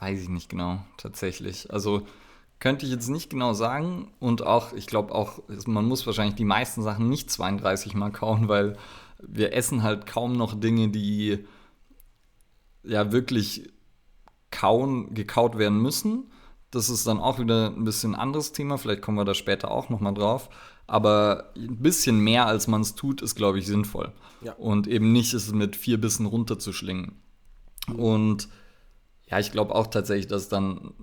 [0.00, 1.72] Weiß ich nicht genau, tatsächlich.
[1.72, 2.02] Also
[2.60, 6.44] könnte ich jetzt nicht genau sagen und auch, ich glaube auch, man muss wahrscheinlich die
[6.44, 8.76] meisten Sachen nicht 32 Mal kauen, weil
[9.20, 11.44] wir essen halt kaum noch Dinge, die
[12.82, 13.70] ja wirklich
[14.50, 16.30] kauen, gekaut werden müssen.
[16.70, 18.76] Das ist dann auch wieder ein bisschen ein anderes Thema.
[18.76, 20.50] Vielleicht kommen wir da später auch nochmal drauf.
[20.86, 24.12] Aber ein bisschen mehr, als man es tut, ist, glaube ich, sinnvoll.
[24.42, 24.52] Ja.
[24.54, 27.20] Und eben nicht es mit vier Bissen runterzuschlingen.
[27.96, 28.48] Und
[29.26, 30.94] ja, ich glaube auch tatsächlich, dass dann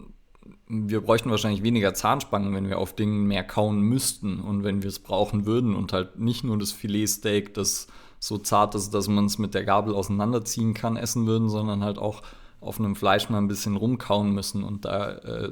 [0.67, 4.89] wir bräuchten wahrscheinlich weniger Zahnspangen, wenn wir auf Dingen mehr kauen müssten und wenn wir
[4.89, 7.87] es brauchen würden und halt nicht nur das Filetsteak, das
[8.19, 11.99] so zart ist, dass man es mit der Gabel auseinanderziehen kann, essen würden, sondern halt
[11.99, 12.23] auch
[12.61, 14.63] auf einem Fleisch mal ein bisschen rumkauen müssen.
[14.63, 15.51] Und da, äh,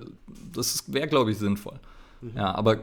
[0.52, 1.80] das wäre, glaube ich, sinnvoll.
[2.22, 2.32] Mhm.
[2.36, 2.80] Ja, aber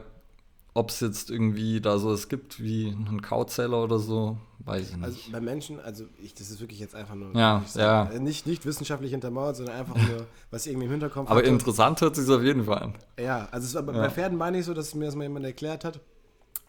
[0.73, 4.95] ob es jetzt irgendwie da so es gibt wie einen Kauzeller oder so, weiß ich
[4.95, 5.05] nicht.
[5.05, 8.05] Also bei Menschen, also ich, das ist wirklich jetzt einfach nur ja, ja.
[8.05, 11.49] Äh, nicht, nicht wissenschaftlich hintermauert, sondern einfach nur, was irgendwie im Hinterkopf Aber hatte.
[11.49, 12.95] interessant hört sich auf jeden Fall an.
[13.19, 14.01] Ja, also es war, ja.
[14.01, 15.99] bei Pferden meine ich so, dass mir das mal jemand erklärt hat,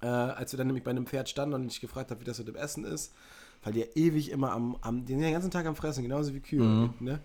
[0.01, 2.39] äh, als wir dann nämlich bei einem Pferd standen und ich gefragt habe, wie das
[2.39, 3.13] mit dem Essen ist,
[3.63, 6.35] weil die ja ewig immer am, am die sind den ganzen Tag am Fressen, genauso
[6.35, 6.95] wie Kühe, mhm.
[6.99, 7.21] ne?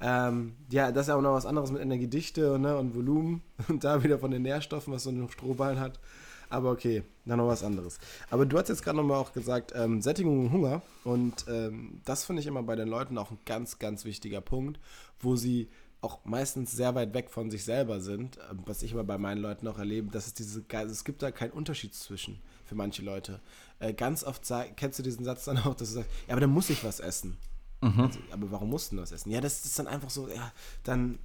[0.00, 4.02] Ähm, ja, das ist auch noch was anderes mit Energiedichte ne, und Volumen und da
[4.02, 6.00] wieder von den Nährstoffen, was so ein Strohballen hat.
[6.48, 7.98] Aber okay, dann noch was anderes.
[8.28, 10.82] Aber du hast jetzt gerade nochmal auch gesagt, ähm, Sättigung und Hunger.
[11.04, 14.80] Und ähm, das finde ich immer bei den Leuten auch ein ganz, ganz wichtiger Punkt,
[15.20, 15.68] wo sie
[16.00, 19.40] auch meistens sehr weit weg von sich selber sind, ähm, was ich immer bei meinen
[19.40, 23.40] Leuten auch erlebe, dass es diese, es gibt da keinen Unterschied zwischen für manche Leute.
[23.78, 24.42] Äh, ganz oft
[24.76, 27.00] kennst du diesen Satz dann auch, dass du sagst, ja, aber dann muss ich was
[27.00, 27.36] essen.
[27.80, 28.00] Mhm.
[28.00, 29.30] Also, aber warum mussten du das essen?
[29.30, 30.52] Ja, das ist dann einfach so, ja,
[30.84, 31.18] dann,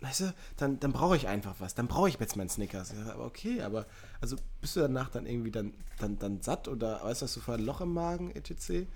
[0.00, 1.74] weißt du, dann, dann brauche ich einfach was.
[1.74, 2.92] Dann brauche ich jetzt meinen Snickers.
[2.92, 3.86] Ja, aber okay, aber
[4.20, 7.40] also bist du danach dann irgendwie dann, dann, dann satt oder weißt du, hast du
[7.40, 8.86] vorher ein Loch im Magen, etc.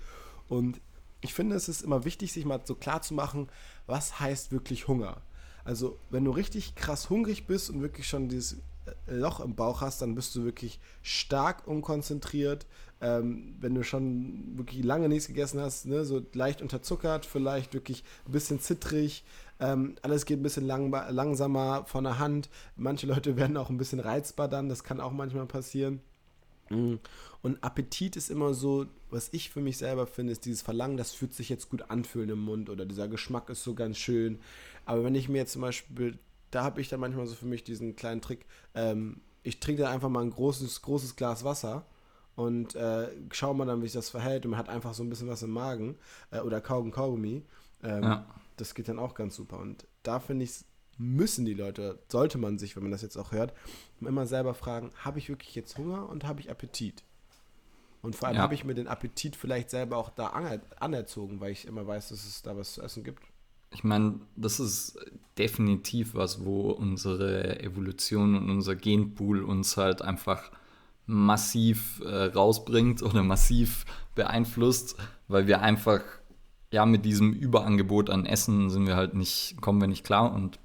[0.47, 0.81] Und
[1.21, 3.47] ich finde, es ist immer wichtig, sich mal so klar zu machen,
[3.85, 5.21] was heißt wirklich Hunger.
[5.63, 9.81] Also, wenn du richtig krass hungrig bist und wirklich schon dieses äh, Loch im Bauch
[9.81, 12.65] hast, dann bist du wirklich stark unkonzentriert.
[13.03, 18.03] Ähm, wenn du schon wirklich lange nichts gegessen hast, ne, so leicht unterzuckert, vielleicht wirklich
[18.25, 19.23] ein bisschen zittrig,
[19.59, 22.49] ähm, alles geht ein bisschen lang, langsamer von der Hand.
[22.75, 26.01] Manche Leute werden auch ein bisschen reizbar dann, das kann auch manchmal passieren.
[26.69, 26.95] Mm.
[27.41, 31.11] Und Appetit ist immer so, was ich für mich selber finde, ist dieses Verlangen, das
[31.11, 34.39] fühlt sich jetzt gut anfühlen im Mund oder dieser Geschmack ist so ganz schön.
[34.85, 36.17] Aber wenn ich mir jetzt zum Beispiel
[36.53, 38.45] da habe ich dann manchmal so für mich diesen kleinen Trick.
[38.75, 41.85] Ähm, ich trinke dann einfach mal ein großes, großes Glas Wasser
[42.35, 45.09] und äh, schaue mal dann, wie sich das verhält und man hat einfach so ein
[45.09, 45.95] bisschen was im Magen
[46.31, 47.43] äh, oder Kaugen Kaugummi.
[47.83, 48.25] Ähm, ja.
[48.57, 49.59] Das geht dann auch ganz super.
[49.59, 50.65] Und da finde ich,
[50.97, 53.53] müssen die Leute, sollte man sich, wenn man das jetzt auch hört,
[54.01, 57.03] immer selber fragen, habe ich wirklich jetzt Hunger und habe ich Appetit?
[58.01, 58.43] Und vor allem ja.
[58.43, 60.27] habe ich mir den Appetit vielleicht selber auch da
[60.79, 63.23] anerzogen, weil ich immer weiß, dass es da was zu essen gibt.
[63.71, 64.99] ich meine, das ist
[65.37, 70.51] definitiv was, wo unsere Evolution und unser Genpool uns halt einfach
[71.05, 73.85] massiv äh, rausbringt oder massiv
[74.15, 74.95] beeinflusst,
[75.27, 76.01] weil wir einfach
[76.71, 80.59] ja mit diesem Überangebot an Essen sind wir halt nicht kommen wir nicht klar und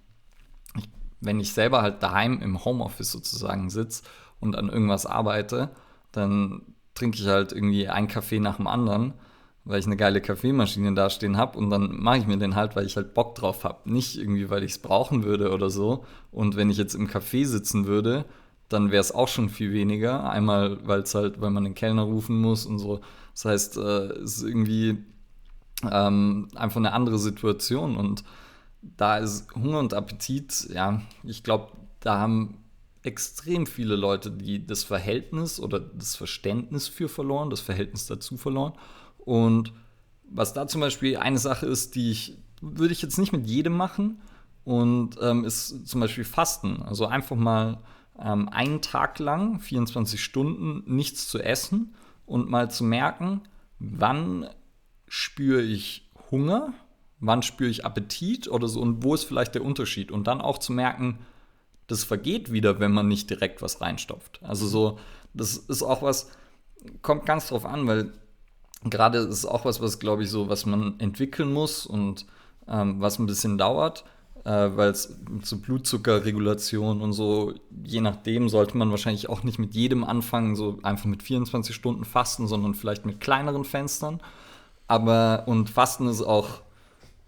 [0.76, 0.88] ich,
[1.20, 4.04] wenn ich selber halt daheim im Homeoffice sozusagen sitze
[4.40, 5.70] und an irgendwas arbeite,
[6.12, 6.62] dann
[6.94, 9.14] trinke ich halt irgendwie einen Kaffee nach dem anderen
[9.68, 12.86] weil ich eine geile Kaffeemaschine dastehen habe und dann mache ich mir den halt, weil
[12.86, 13.78] ich halt Bock drauf habe.
[13.84, 16.06] Nicht irgendwie, weil ich es brauchen würde oder so.
[16.30, 18.24] Und wenn ich jetzt im Café sitzen würde,
[18.68, 20.28] dann wäre es auch schon viel weniger.
[20.28, 23.00] Einmal, weil es halt, weil man den Kellner rufen muss und so.
[23.34, 24.98] Das heißt, äh, es ist irgendwie
[25.90, 27.96] ähm, einfach eine andere Situation.
[27.96, 28.24] Und
[28.82, 32.58] da ist Hunger und Appetit, ja, ich glaube, da haben
[33.02, 38.74] extrem viele Leute, die das Verhältnis oder das Verständnis für verloren, das Verhältnis dazu verloren.
[39.18, 39.72] Und
[40.30, 43.76] was da zum Beispiel eine Sache ist, die ich, würde ich jetzt nicht mit jedem
[43.76, 44.20] machen,
[44.68, 46.82] und ähm, ist zum Beispiel Fasten.
[46.82, 47.78] Also einfach mal
[48.20, 51.94] ähm, einen Tag lang, 24 Stunden, nichts zu essen
[52.26, 53.42] und mal zu merken,
[53.78, 54.48] wann
[55.06, 56.74] spüre ich Hunger,
[57.20, 60.10] wann spüre ich Appetit oder so und wo ist vielleicht der Unterschied.
[60.10, 61.18] Und dann auch zu merken,
[61.86, 64.40] das vergeht wieder, wenn man nicht direkt was reinstopft.
[64.42, 64.98] Also so,
[65.32, 66.30] das ist auch was,
[67.02, 68.12] kommt ganz drauf an, weil
[68.84, 72.26] gerade ist auch was, was glaube ich so, was man entwickeln muss und
[72.68, 74.04] ähm, was ein bisschen dauert,
[74.48, 77.52] äh, weil es zu Blutzuckerregulation und so,
[77.84, 82.06] je nachdem sollte man wahrscheinlich auch nicht mit jedem anfangen, so einfach mit 24 Stunden
[82.06, 84.20] fasten, sondern vielleicht mit kleineren Fenstern.
[84.86, 86.62] Aber und Fasten ist auch,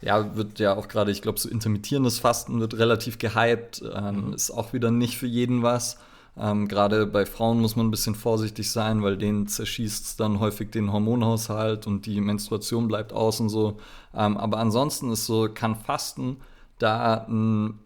[0.01, 4.33] ja, wird ja auch gerade, ich glaube, so intermittierendes Fasten wird relativ gehypt, ähm, mhm.
[4.33, 5.99] ist auch wieder nicht für jeden was.
[6.39, 10.41] Ähm, Gerade bei Frauen muss man ein bisschen vorsichtig sein, weil denen zerschießt es dann
[10.41, 13.77] häufig den Hormonhaushalt und die Menstruation bleibt aus und so.
[14.15, 16.39] Ähm, aber ansonsten ist so, kann Fasten
[16.83, 17.79] da m,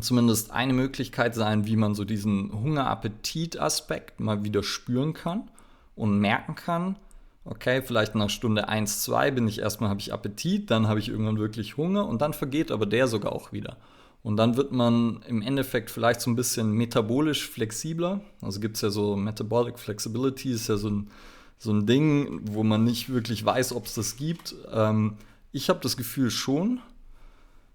[0.00, 5.50] zumindest eine Möglichkeit sein, wie man so diesen Hunger-Appetit-Aspekt mal wieder spüren kann
[5.94, 6.96] und merken kann.
[7.44, 11.08] Okay, vielleicht nach Stunde 1, 2 bin ich erstmal, habe ich Appetit, dann habe ich
[11.08, 13.76] irgendwann wirklich Hunger und dann vergeht aber der sogar auch wieder.
[14.22, 18.20] Und dann wird man im Endeffekt vielleicht so ein bisschen metabolisch flexibler.
[18.40, 21.10] Also gibt es ja so Metabolic Flexibility, ist ja so ein,
[21.58, 24.54] so ein Ding, wo man nicht wirklich weiß, ob es das gibt.
[24.72, 25.16] Ähm,
[25.50, 26.80] ich habe das Gefühl schon,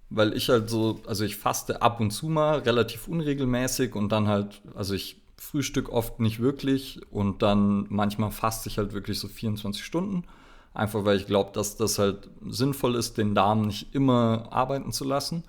[0.10, 4.28] weil ich halt so, also ich faste ab und zu mal relativ unregelmäßig und dann
[4.28, 9.28] halt, also ich frühstück oft nicht wirklich und dann manchmal faste ich halt wirklich so
[9.28, 10.24] 24 Stunden.
[10.74, 15.06] Einfach weil ich glaube, dass das halt sinnvoll ist, den Darm nicht immer arbeiten zu
[15.06, 15.44] lassen.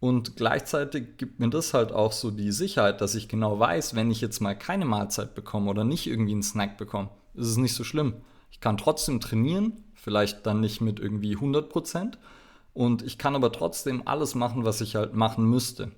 [0.00, 4.12] Und gleichzeitig gibt mir das halt auch so die Sicherheit, dass ich genau weiß, wenn
[4.12, 7.74] ich jetzt mal keine Mahlzeit bekomme oder nicht irgendwie einen Snack bekomme, ist es nicht
[7.74, 8.14] so schlimm.
[8.52, 12.18] Ich kann trotzdem trainieren, vielleicht dann nicht mit irgendwie 100 Prozent.
[12.78, 15.90] Und ich kann aber trotzdem alles machen, was ich halt machen müsste.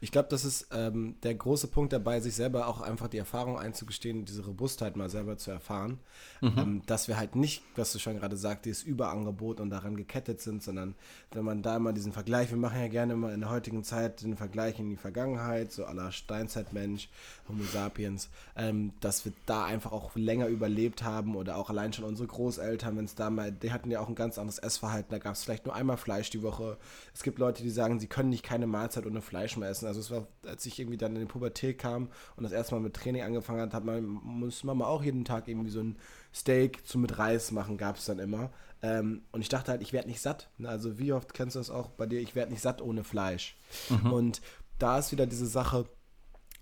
[0.00, 3.58] Ich glaube, das ist ähm, der große Punkt dabei, sich selber auch einfach die Erfahrung
[3.58, 5.98] einzugestehen, diese Robustheit mal selber zu erfahren.
[6.40, 6.54] Mhm.
[6.56, 10.40] Ähm, dass wir halt nicht, was du schon gerade sagst, dieses Überangebot und daran gekettet
[10.40, 10.94] sind, sondern
[11.32, 14.22] wenn man da immer diesen Vergleich, wir machen ja gerne immer in der heutigen Zeit
[14.22, 17.08] den Vergleich in die Vergangenheit, so aller Steinzeitmensch,
[17.48, 22.04] Homo sapiens, ähm, dass wir da einfach auch länger überlebt haben oder auch allein schon
[22.04, 25.18] unsere Großeltern, wenn es da mal, die hatten ja auch ein ganz anderes Essverhalten, da
[25.18, 26.76] gab es vielleicht nur einmal Fleisch die Woche.
[27.14, 29.86] Es gibt Leute, die sagen, sie können nicht keine Mahlzeit ohne Fleisch mehr essen.
[29.86, 32.80] Also es war, als ich irgendwie dann in die Pubertät kam und das erste Mal
[32.80, 35.96] mit Training angefangen hat, hat man, musste Mama auch jeden Tag irgendwie so ein
[36.34, 38.50] Steak zu mit Reis machen, gab es dann immer.
[38.82, 40.50] Ähm, und ich dachte halt, ich werde nicht satt.
[40.58, 42.20] Ne, also wie oft kennst du das auch bei dir?
[42.20, 43.56] Ich werde nicht satt ohne Fleisch.
[43.88, 44.12] Mhm.
[44.12, 44.40] Und
[44.78, 45.86] da ist wieder diese Sache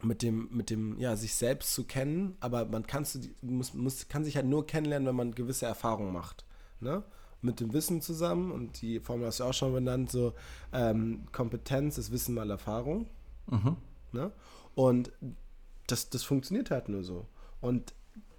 [0.02, 4.24] mit dem, mit dem, ja, sich selbst zu kennen, aber man kannst, muss, muss, kann
[4.24, 6.44] sich halt nur kennenlernen, wenn man gewisse Erfahrungen macht.
[6.80, 7.02] Ne?
[7.40, 10.34] Mit dem Wissen zusammen, und die Formel hast du auch schon benannt, so
[10.72, 13.06] ähm, Kompetenz ist Wissen mal Erfahrung.
[13.46, 13.76] Mhm.
[14.12, 14.32] Ne?
[14.74, 15.12] Und
[15.86, 17.26] das, das funktioniert halt nur so.
[17.60, 17.94] Und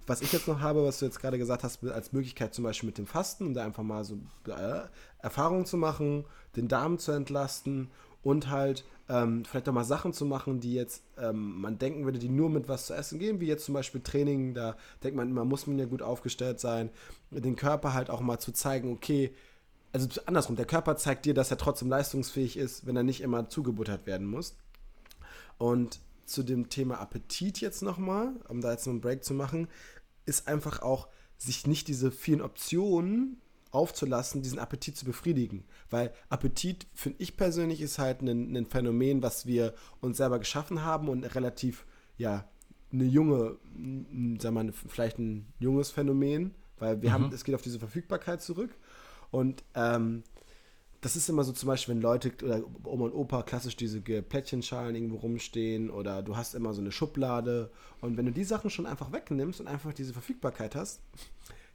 [0.09, 2.87] was ich jetzt noch habe, was du jetzt gerade gesagt hast, als Möglichkeit zum Beispiel
[2.87, 4.15] mit dem Fasten, um da einfach mal so
[4.47, 4.81] äh,
[5.19, 7.89] Erfahrungen zu machen, den Darm zu entlasten
[8.23, 12.19] und halt ähm, vielleicht auch mal Sachen zu machen, die jetzt ähm, man denken würde,
[12.19, 15.29] die nur mit was zu essen gehen, wie jetzt zum Beispiel Training, da denkt man
[15.29, 16.91] immer, muss man ja gut aufgestellt sein,
[17.31, 19.33] den Körper halt auch mal zu zeigen, okay,
[19.91, 23.49] also andersrum, der Körper zeigt dir, dass er trotzdem leistungsfähig ist, wenn er nicht immer
[23.49, 24.55] zugebuttert werden muss.
[25.57, 29.67] Und zu dem Thema Appetit jetzt nochmal, um da jetzt einen Break zu machen,
[30.25, 31.07] ist einfach auch,
[31.39, 35.63] sich nicht diese vielen Optionen aufzulassen, diesen Appetit zu befriedigen.
[35.89, 40.83] Weil Appetit, finde ich persönlich, ist halt ein, ein, Phänomen, was wir uns selber geschaffen
[40.83, 41.85] haben und relativ,
[42.17, 42.47] ja,
[42.91, 43.57] eine junge,
[44.39, 47.13] sagen wir mal, vielleicht ein junges Phänomen, weil wir mhm.
[47.13, 48.71] haben, es geht auf diese Verfügbarkeit zurück.
[49.31, 50.23] Und ähm,
[51.01, 54.95] das ist immer so zum Beispiel, wenn Leute oder Oma und Opa klassisch diese Plättchenschalen
[54.95, 58.85] irgendwo rumstehen oder du hast immer so eine Schublade und wenn du die Sachen schon
[58.85, 61.01] einfach wegnimmst und einfach diese Verfügbarkeit hast,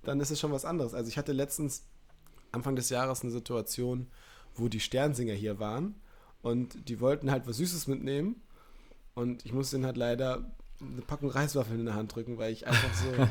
[0.04, 0.94] dann ist es schon was anderes.
[0.94, 1.84] Also ich hatte letztens
[2.52, 4.06] Anfang des Jahres eine Situation,
[4.54, 5.94] wo die Sternsinger hier waren
[6.42, 8.42] und die wollten halt was Süßes mitnehmen
[9.14, 12.66] und ich musste ihnen halt leider eine Packung Reiswaffeln in der Hand drücken, weil ich
[12.66, 13.10] einfach so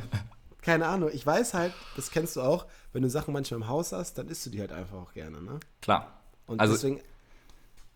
[0.64, 3.92] keine Ahnung, ich weiß halt, das kennst du auch, wenn du Sachen manchmal im Haus
[3.92, 5.60] hast, dann isst du die halt einfach auch gerne, ne?
[5.82, 6.22] Klar.
[6.48, 7.02] Und also, deswegen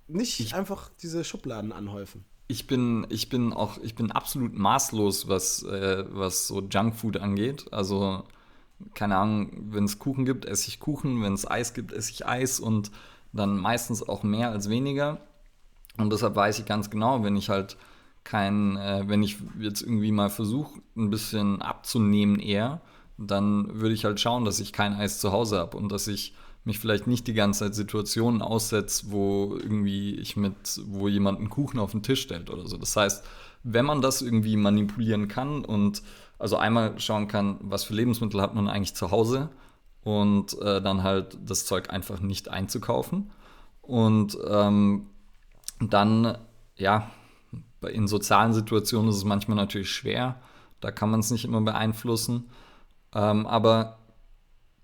[0.07, 2.25] nicht ich, einfach diese Schubladen anhäufen.
[2.47, 7.65] Ich bin, ich bin auch, ich bin absolut maßlos, was, äh, was so Junkfood angeht.
[7.71, 8.23] Also,
[8.93, 12.27] keine Ahnung, wenn es Kuchen gibt, esse ich Kuchen, wenn es Eis gibt, esse ich
[12.27, 12.91] Eis und
[13.33, 15.19] dann meistens auch mehr als weniger.
[15.97, 17.77] Und deshalb weiß ich ganz genau, wenn ich halt
[18.23, 22.81] kein, äh, wenn ich jetzt irgendwie mal versuche, ein bisschen abzunehmen eher,
[23.17, 26.33] dann würde ich halt schauen, dass ich kein Eis zu Hause habe und dass ich
[26.65, 31.49] mich vielleicht nicht die ganze Zeit Situationen aussetze, wo irgendwie ich mit, wo jemand einen
[31.49, 32.77] Kuchen auf den Tisch stellt oder so.
[32.77, 33.25] Das heißt,
[33.63, 36.03] wenn man das irgendwie manipulieren kann und
[36.39, 39.50] also einmal schauen kann, was für Lebensmittel hat man eigentlich zu Hause
[40.04, 43.32] und äh, dann halt das Zeug einfach nicht einzukaufen
[43.82, 45.08] und ähm,
[45.80, 46.38] dann
[46.76, 47.10] ja
[47.82, 50.39] in sozialen Situationen ist es manchmal natürlich schwer.
[50.82, 52.50] Da kann man es nicht immer beeinflussen.
[53.13, 53.97] Ähm, aber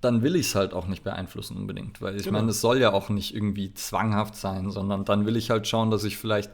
[0.02, 2.02] dann will ich es halt auch nicht beeinflussen unbedingt.
[2.02, 2.40] Weil ich genau.
[2.40, 5.92] meine, es soll ja auch nicht irgendwie zwanghaft sein, sondern dann will ich halt schauen,
[5.92, 6.52] dass ich vielleicht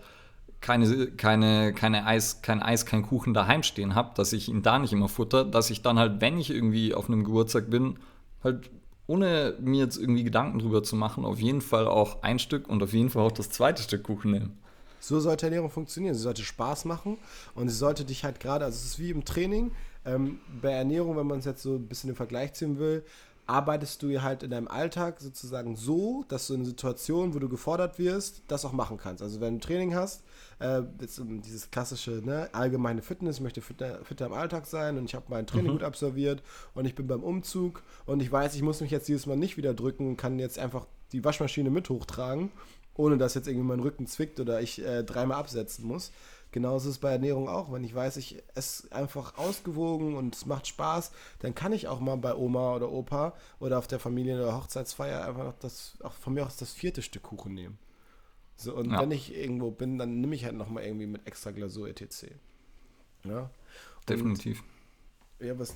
[0.62, 4.80] keine, keine, keine Eis, kein Eis, kein Kuchen daheim stehen habe, dass ich ihn da
[4.80, 7.98] nicht immer futter, dass ich dann halt, wenn ich irgendwie auf einem Geburtstag bin,
[8.44, 8.70] halt
[9.08, 12.84] ohne mir jetzt irgendwie Gedanken drüber zu machen, auf jeden Fall auch ein Stück und
[12.84, 14.60] auf jeden Fall auch das zweite Stück Kuchen nehmen.
[15.00, 16.14] So sollte Ernährung funktionieren.
[16.14, 17.18] Sie sollte Spaß machen
[17.56, 19.72] und sie sollte dich halt gerade, also es ist wie im Training,
[20.06, 23.04] ähm, bei Ernährung, wenn man es jetzt so ein bisschen im Vergleich ziehen will,
[23.50, 27.98] arbeitest du halt in deinem Alltag sozusagen so, dass du in Situationen, wo du gefordert
[27.98, 29.24] wirst, das auch machen kannst.
[29.24, 30.24] Also wenn du Training hast,
[30.60, 35.06] äh, jetzt dieses klassische ne, allgemeine Fitness, ich möchte fitter, fitter im Alltag sein und
[35.06, 35.78] ich habe mein Training mhm.
[35.78, 36.44] gut absolviert
[36.76, 39.58] und ich bin beim Umzug und ich weiß, ich muss mich jetzt dieses Mal nicht
[39.58, 42.52] wieder drücken und kann jetzt einfach die Waschmaschine mit hochtragen
[43.00, 46.12] ohne dass jetzt irgendwie mein Rücken zwickt oder ich äh, dreimal absetzen muss.
[46.52, 47.72] Genauso ist es bei Ernährung auch.
[47.72, 52.00] Wenn ich weiß, ich esse einfach ausgewogen und es macht Spaß, dann kann ich auch
[52.00, 56.14] mal bei Oma oder Opa oder auf der Familien- oder Hochzeitsfeier einfach noch das, auch
[56.14, 57.78] von mir aus das vierte Stück Kuchen nehmen.
[58.56, 59.02] So, und ja.
[59.02, 62.32] wenn ich irgendwo bin, dann nehme ich halt nochmal irgendwie mit extra Glasur etc.
[63.24, 63.50] Ja.
[64.08, 64.64] Definitiv.
[65.40, 65.76] Und, ja, was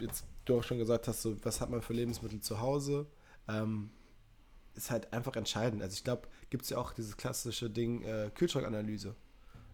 [0.00, 3.06] jetzt du auch schon gesagt hast, so, was hat man für Lebensmittel zu Hause?
[3.48, 3.90] Ähm,
[4.74, 5.82] ist halt einfach entscheidend.
[5.82, 9.16] Also ich glaube, gibt es ja auch dieses klassische Ding, äh, Kühlschrankanalyse.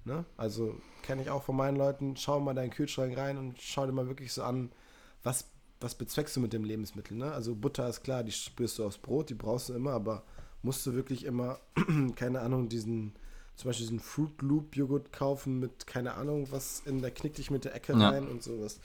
[0.05, 0.25] Ne?
[0.37, 3.93] Also kenne ich auch von meinen Leuten, schau mal deinen Kühlschrank rein und schau dir
[3.93, 4.73] mal wirklich so an,
[5.23, 5.47] was,
[5.81, 7.17] was bezweckst du mit dem Lebensmittel.
[7.17, 7.31] Ne?
[7.33, 10.25] Also Butter ist klar, die spürst du aufs Brot, die brauchst du immer, aber
[10.63, 11.59] musst du wirklich immer,
[12.17, 13.15] keine Ahnung, diesen,
[13.57, 17.51] zum Beispiel diesen Fruit Loop Joghurt kaufen mit, keine Ahnung, was in der knick dich
[17.51, 18.11] mit der Ecke ja.
[18.11, 18.81] rein und sowas.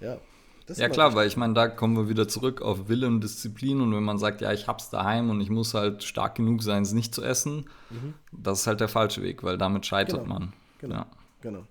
[0.00, 0.18] Ja,
[0.68, 3.94] ja klar, weil ich meine, da kommen wir wieder zurück auf Wille und Disziplin und
[3.94, 6.92] wenn man sagt, ja, ich hab's daheim und ich muss halt stark genug sein, es
[6.92, 8.14] nicht zu essen, mhm.
[8.32, 10.34] das ist halt der falsche Weg, weil damit scheitert genau.
[10.34, 10.52] man.
[10.78, 11.06] Genau, ja.
[11.40, 11.66] genau.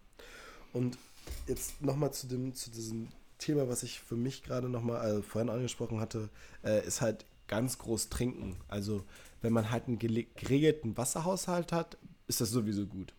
[0.73, 0.97] Und
[1.47, 5.49] jetzt nochmal zu dem, zu diesem Thema, was ich für mich gerade nochmal äh, vorhin
[5.49, 6.29] angesprochen hatte,
[6.63, 8.57] äh, ist halt ganz groß trinken.
[8.67, 9.03] Also
[9.41, 13.13] wenn man halt einen geregelten Wasserhaushalt hat, ist das sowieso gut.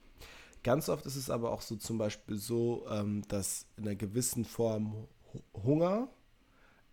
[0.62, 4.46] Ganz oft ist es aber auch so zum Beispiel so, ähm, dass in einer gewissen
[4.46, 5.06] Form
[5.55, 6.09] Hunger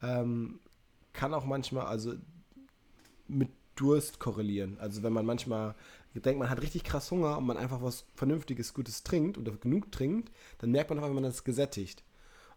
[0.01, 0.60] ähm,
[1.13, 2.13] kann auch manchmal also
[3.27, 4.77] mit Durst korrelieren.
[4.80, 5.75] Also wenn man manchmal
[6.13, 9.91] denkt, man hat richtig krass Hunger und man einfach was Vernünftiges, Gutes trinkt oder genug
[9.91, 12.04] trinkt, dann merkt man auch, wenn man das gesättigt.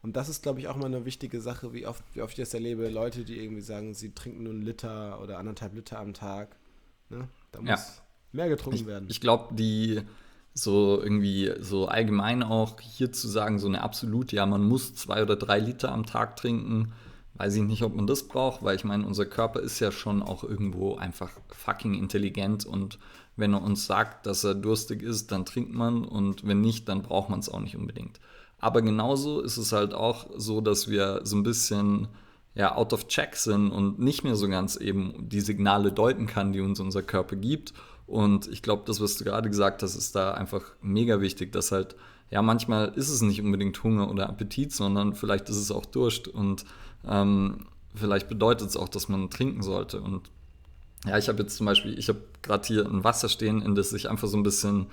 [0.03, 2.45] Und das ist, glaube ich, auch mal eine wichtige Sache, wie oft, wie oft ich
[2.45, 6.13] das erlebe, Leute, die irgendwie sagen, sie trinken nur einen Liter oder anderthalb Liter am
[6.13, 6.57] Tag.
[7.09, 7.29] Ne?
[7.53, 7.85] Da muss ja.
[8.33, 9.07] mehr getrunken ich, werden.
[9.09, 10.03] Ich glaube, die
[10.55, 15.23] so irgendwie so allgemein auch hier zu sagen, so eine absolute, ja, man muss zwei
[15.23, 16.93] oder drei Liter am Tag trinken,
[17.35, 20.23] weiß ich nicht, ob man das braucht, weil ich meine, unser Körper ist ja schon
[20.23, 23.01] auch irgendwo einfach fucking intelligent und
[23.37, 27.03] wenn er uns sagt, dass er durstig ist, dann trinkt man und wenn nicht, dann
[27.03, 28.21] braucht man es auch nicht unbedingt.
[28.61, 32.07] Aber genauso ist es halt auch so, dass wir so ein bisschen
[32.55, 36.53] ja, out of check sind und nicht mehr so ganz eben die Signale deuten kann,
[36.53, 37.75] die uns unser Körper gibt
[38.07, 41.73] und ich glaube, das, was du gerade gesagt hast, ist da einfach mega wichtig, dass
[41.73, 41.97] halt,
[42.31, 46.29] ja, manchmal ist es nicht unbedingt Hunger oder Appetit, sondern vielleicht ist es auch Durst
[46.29, 46.65] und
[47.07, 50.01] ähm, vielleicht bedeutet es auch, dass man trinken sollte.
[50.01, 50.31] Und
[51.07, 53.93] ja, ich habe jetzt zum Beispiel, ich habe gerade hier ein Wasser stehen, in das
[53.93, 54.87] ich einfach so ein bisschen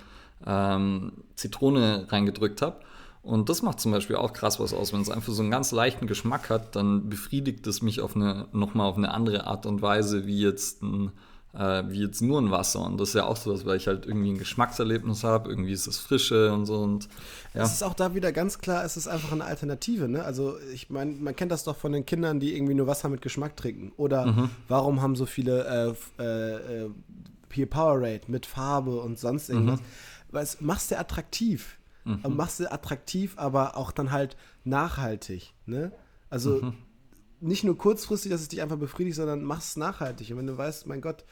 [0.46, 2.78] ähm, Zitrone reingedrückt habe.
[3.24, 4.94] Und das macht zum Beispiel auch krass was aus.
[4.94, 8.48] Wenn es einfach so einen ganz leichten Geschmack hat, dann befriedigt es mich auf eine,
[8.52, 11.12] nochmal auf eine andere Art und Weise, wie jetzt ein
[11.54, 12.86] äh, wie jetzt nur ein Wasser.
[12.86, 15.88] Und das ist ja auch so, weil ich halt irgendwie ein Geschmackserlebnis habe, irgendwie ist
[15.88, 16.78] es frische und so.
[16.78, 17.10] Und
[17.54, 17.64] ja.
[17.64, 20.08] Es ist auch da wieder ganz klar, es ist einfach eine Alternative.
[20.08, 20.24] Ne?
[20.24, 23.22] Also ich meine, man kennt das doch von den Kindern, die irgendwie nur Wasser mit
[23.22, 23.92] Geschmack trinken.
[23.98, 24.50] Oder mhm.
[24.68, 26.90] warum haben so viele äh, äh,
[27.52, 29.82] hier Powerade mit Farbe und sonst irgendwas?
[29.82, 29.86] Mhm.
[30.32, 31.78] Weil es machst du attraktiv.
[32.06, 32.36] Mhm.
[32.36, 35.54] Machst du attraktiv, aber auch dann halt nachhaltig.
[35.66, 35.92] Ne?
[36.30, 36.74] Also mhm.
[37.42, 40.32] Nicht nur kurzfristig, dass es dich einfach befriedigt, sondern mach es nachhaltig.
[40.32, 41.26] Und wenn du weißt, mein Gott,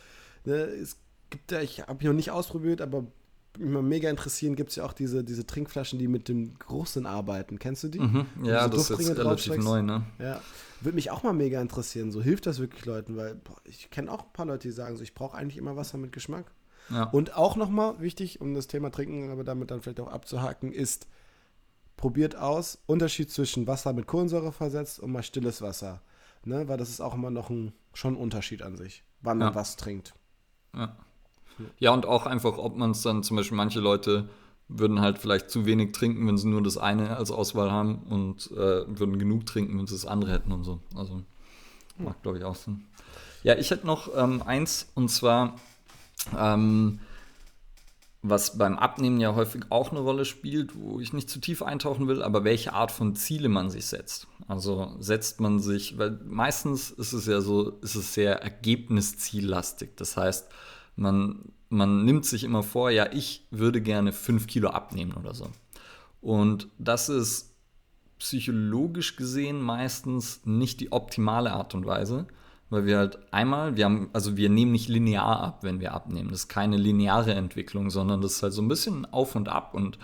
[0.45, 0.97] ne, es
[1.29, 3.05] gibt ja, ich habe noch nicht ausprobiert, aber
[3.57, 7.05] mich mal mega interessieren, gibt es ja auch diese, diese Trinkflaschen, die mit dem Geruchssinn
[7.05, 7.59] arbeiten.
[7.59, 7.99] Kennst du die?
[7.99, 8.25] Mhm.
[8.43, 10.03] Ja, das ist jetzt relativ neu, ne?
[10.19, 10.41] Ja.
[10.81, 12.11] Würde mich auch mal mega interessieren.
[12.11, 14.95] So hilft das wirklich Leuten, weil boah, ich kenne auch ein paar Leute, die sagen
[14.97, 16.51] so, ich brauche eigentlich immer Wasser mit Geschmack.
[16.89, 17.03] Ja.
[17.03, 21.07] Und auch nochmal wichtig, um das Thema Trinken, aber damit dann vielleicht auch abzuhaken, ist,
[21.99, 26.01] probiert aus, Unterschied zwischen Wasser mit Kohlensäure versetzt und mal stilles Wasser.
[26.45, 26.65] Ne?
[26.69, 29.47] Weil das ist auch immer noch ein, schon ein Unterschied an sich, wann ja.
[29.47, 30.13] man was trinkt.
[30.73, 30.95] Ja.
[31.77, 34.29] ja, und auch einfach, ob man es dann zum Beispiel, manche Leute
[34.69, 38.49] würden halt vielleicht zu wenig trinken, wenn sie nur das eine als Auswahl haben und
[38.51, 38.55] äh,
[38.87, 40.79] würden genug trinken, wenn sie das andere hätten und so.
[40.95, 41.23] Also
[41.97, 42.85] macht, glaube ich, auch Sinn.
[43.43, 45.59] Ja, ich hätte noch ähm, eins und zwar
[46.37, 46.99] ähm,
[48.21, 52.07] was beim Abnehmen ja häufig auch eine Rolle spielt, wo ich nicht zu tief eintauchen
[52.07, 54.27] will, aber welche Art von Ziele man sich setzt.
[54.47, 59.95] Also setzt man sich, weil meistens ist es ja so, ist es sehr ergebnisziellastig.
[59.95, 60.49] Das heißt,
[60.97, 65.49] man, man nimmt sich immer vor, ja, ich würde gerne fünf Kilo abnehmen oder so.
[66.19, 67.55] Und das ist
[68.17, 72.27] psychologisch gesehen meistens nicht die optimale Art und Weise,
[72.69, 76.29] weil wir halt einmal, wir haben, also wir nehmen nicht linear ab, wenn wir abnehmen.
[76.29, 79.73] Das ist keine lineare Entwicklung, sondern das ist halt so ein bisschen auf und ab
[79.73, 79.97] und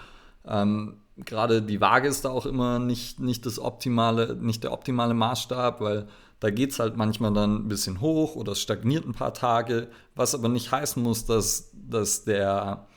[0.46, 5.14] ähm, gerade die Waage ist da auch immer nicht, nicht das optimale, nicht der optimale
[5.14, 6.08] Maßstab, weil
[6.40, 9.88] da geht es halt manchmal dann ein bisschen hoch oder es stagniert ein paar Tage,
[10.16, 12.88] was aber nicht heißen muss, dass, dass, der,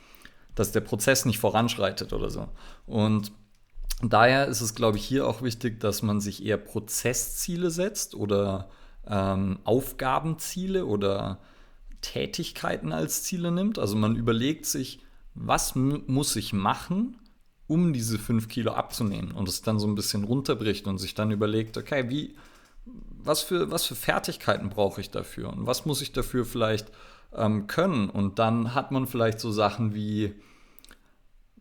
[0.55, 2.49] dass der Prozess nicht voranschreitet oder so.
[2.85, 3.31] Und
[4.01, 8.69] daher ist es, glaube ich, hier auch wichtig, dass man sich eher Prozessziele setzt oder
[9.09, 11.39] ähm, Aufgabenziele oder
[12.01, 13.79] Tätigkeiten als Ziele nimmt.
[13.79, 14.99] Also man überlegt sich,
[15.33, 17.17] was muss ich machen,
[17.67, 21.31] um diese fünf Kilo abzunehmen und es dann so ein bisschen runterbricht und sich dann
[21.31, 22.35] überlegt, okay, wie,
[22.85, 26.91] was für, was für Fertigkeiten brauche ich dafür und was muss ich dafür vielleicht
[27.33, 28.09] ähm, können?
[28.09, 30.33] Und dann hat man vielleicht so Sachen wie,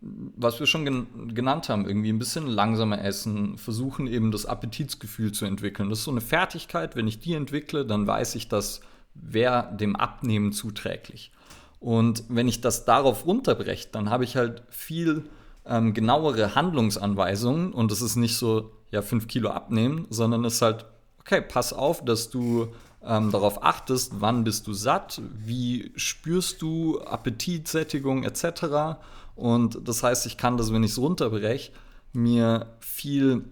[0.00, 5.32] was wir schon gen genannt haben, irgendwie ein bisschen langsamer essen, versuchen eben das Appetitsgefühl
[5.32, 5.90] zu entwickeln.
[5.90, 8.80] Das ist so eine Fertigkeit, wenn ich die entwickle, dann weiß ich, das
[9.14, 11.32] wäre dem Abnehmen zuträglich.
[11.80, 15.24] Und wenn ich das darauf runterbreche, dann habe ich halt viel
[15.66, 20.62] ähm, genauere Handlungsanweisungen und es ist nicht so, ja, fünf Kilo abnehmen, sondern es ist
[20.62, 20.86] halt,
[21.20, 22.68] okay, pass auf, dass du
[23.04, 28.98] ähm, darauf achtest, wann bist du satt, wie spürst du Appetit, Sättigung etc.
[29.38, 31.70] Und das heißt, ich kann das, wenn ich es runterbreche,
[32.12, 33.44] mir viel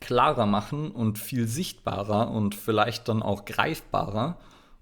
[0.00, 4.38] klarer machen und viel sichtbarer und vielleicht dann auch greifbarer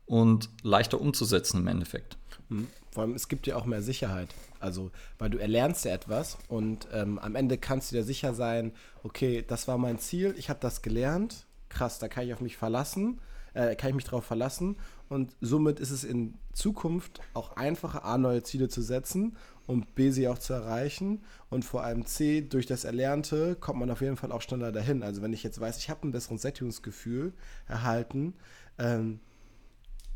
[0.07, 2.17] und leichter umzusetzen im Endeffekt.
[2.49, 2.69] Mhm.
[2.93, 4.29] Vor allem, es gibt ja auch mehr Sicherheit.
[4.61, 8.73] Also, weil du erlernst ja etwas und ähm, am Ende kannst du dir sicher sein,
[9.03, 12.57] okay, das war mein Ziel, ich habe das gelernt, krass, da kann ich auf mich
[12.57, 13.21] verlassen,
[13.55, 14.77] äh, kann ich mich darauf verlassen
[15.09, 19.37] und somit ist es in Zukunft auch einfacher, A, neue Ziele zu setzen
[19.67, 21.25] und B, sie auch zu erreichen.
[21.49, 25.03] Und vor allem C, durch das Erlernte kommt man auf jeden Fall auch schneller dahin.
[25.03, 27.33] Also wenn ich jetzt weiß, ich habe ein besseres Sättigungsgefühl
[27.67, 28.35] erhalten,
[28.79, 29.21] ähm,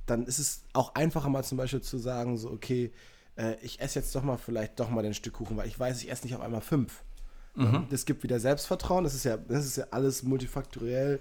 [0.07, 2.93] dann ist es auch einfacher mal zum Beispiel zu sagen, so, okay,
[3.37, 6.03] äh, ich esse jetzt doch mal vielleicht doch mal ein Stück Kuchen, weil ich weiß,
[6.03, 7.03] ich esse nicht auf einmal fünf.
[7.55, 7.87] Mhm.
[7.91, 11.21] Das gibt wieder Selbstvertrauen, das ist ja, das ist ja alles multifaktoriell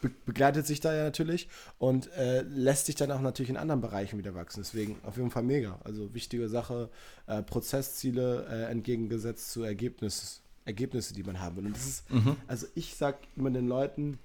[0.00, 1.48] be begleitet sich da ja natürlich
[1.78, 4.60] und äh, lässt sich dann auch natürlich in anderen Bereichen wieder wachsen.
[4.60, 5.78] Deswegen auf jeden Fall mega.
[5.84, 6.90] Also wichtige Sache,
[7.26, 11.66] äh, Prozessziele äh, entgegengesetzt zu Ergebnis, Ergebnisse, die man haben will.
[11.66, 12.36] Und das ist, mhm.
[12.46, 14.18] also ich sag immer den Leuten,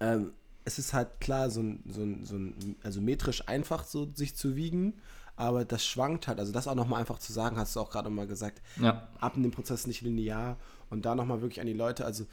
[0.00, 0.32] ähm,
[0.64, 4.34] es ist halt klar, so ein, so ein, so ein, also metrisch einfach so sich
[4.34, 4.94] zu wiegen,
[5.36, 6.40] aber das schwankt halt.
[6.40, 9.08] Also das auch nochmal einfach zu sagen, hast du auch gerade mal gesagt, ja.
[9.20, 10.56] ab in dem Prozess nicht linear
[10.90, 12.26] und da nochmal wirklich an die Leute, also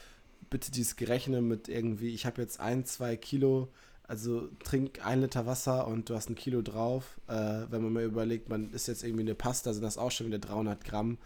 [0.53, 3.69] bitte dieses Gerechne mit irgendwie, ich habe jetzt ein, zwei Kilo,
[4.07, 7.19] also trink ein Liter Wasser und du hast ein Kilo drauf.
[7.27, 10.27] Äh, wenn man mal überlegt, man isst jetzt irgendwie eine Pasta, sind das auch schon
[10.27, 11.17] wieder 300 Gramm.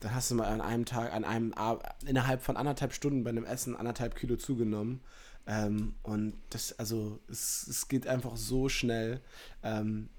[0.00, 1.54] Dann hast du mal an einem Tag, an einem
[2.04, 5.00] innerhalb von anderthalb Stunden bei einem Essen anderthalb Kilo zugenommen.
[5.46, 9.22] Ähm, und das, also, es, es geht einfach so schnell.
[9.62, 10.10] Ähm,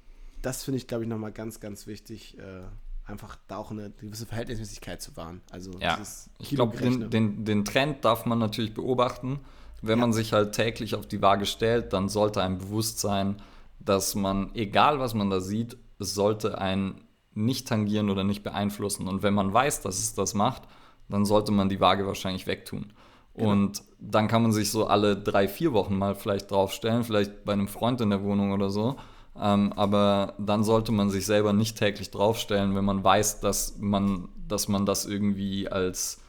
[0.41, 2.39] das finde ich, glaube ich, nochmal ganz, ganz wichtig.
[2.39, 2.63] Äh,
[3.07, 5.41] einfach da auch eine gewisse Verhältnismäßigkeit zu wahren.
[5.51, 5.97] Also ja,
[6.39, 9.39] ich glaube, den, den, den, Trend darf man natürlich beobachten.
[9.81, 10.05] Wenn ja.
[10.05, 13.37] man sich halt täglich auf die Waage stellt, dann sollte einem bewusst sein,
[13.79, 17.01] dass man, egal was man da sieht, es sollte einen
[17.33, 19.07] nicht tangieren oder nicht beeinflussen.
[19.07, 20.63] Und wenn man weiß, dass es das macht,
[21.07, 22.91] dann sollte man die Waage wahrscheinlich wegtun.
[23.35, 23.51] Genau.
[23.51, 27.53] Und dann kann man sich so alle drei, vier Wochen mal vielleicht draufstellen, vielleicht bei
[27.53, 28.97] einem Freund in der Wohnung oder so.
[29.39, 34.29] Ähm, aber dann sollte man sich selber nicht täglich draufstellen, wenn man weiß, dass man,
[34.47, 36.19] dass man das irgendwie als,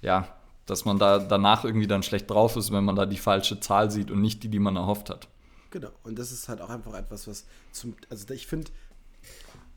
[0.00, 0.28] ja,
[0.66, 3.90] dass man da danach irgendwie dann schlecht drauf ist, wenn man da die falsche Zahl
[3.90, 5.28] sieht und nicht die, die man erhofft hat.
[5.70, 5.90] Genau.
[6.04, 8.70] Und das ist halt auch einfach etwas, was zum, also ich finde,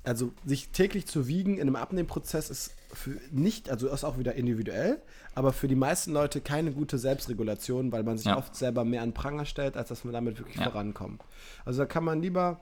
[0.04, 4.36] also sich täglich zu wiegen in einem Abnehmprozess ist für nicht, also ist auch wieder
[4.36, 5.02] individuell,
[5.34, 8.38] aber für die meisten Leute keine gute Selbstregulation, weil man sich ja.
[8.38, 10.70] oft selber mehr an Pranger stellt, als dass man damit wirklich ja.
[10.70, 11.24] vorankommt.
[11.66, 12.62] Also da kann man lieber,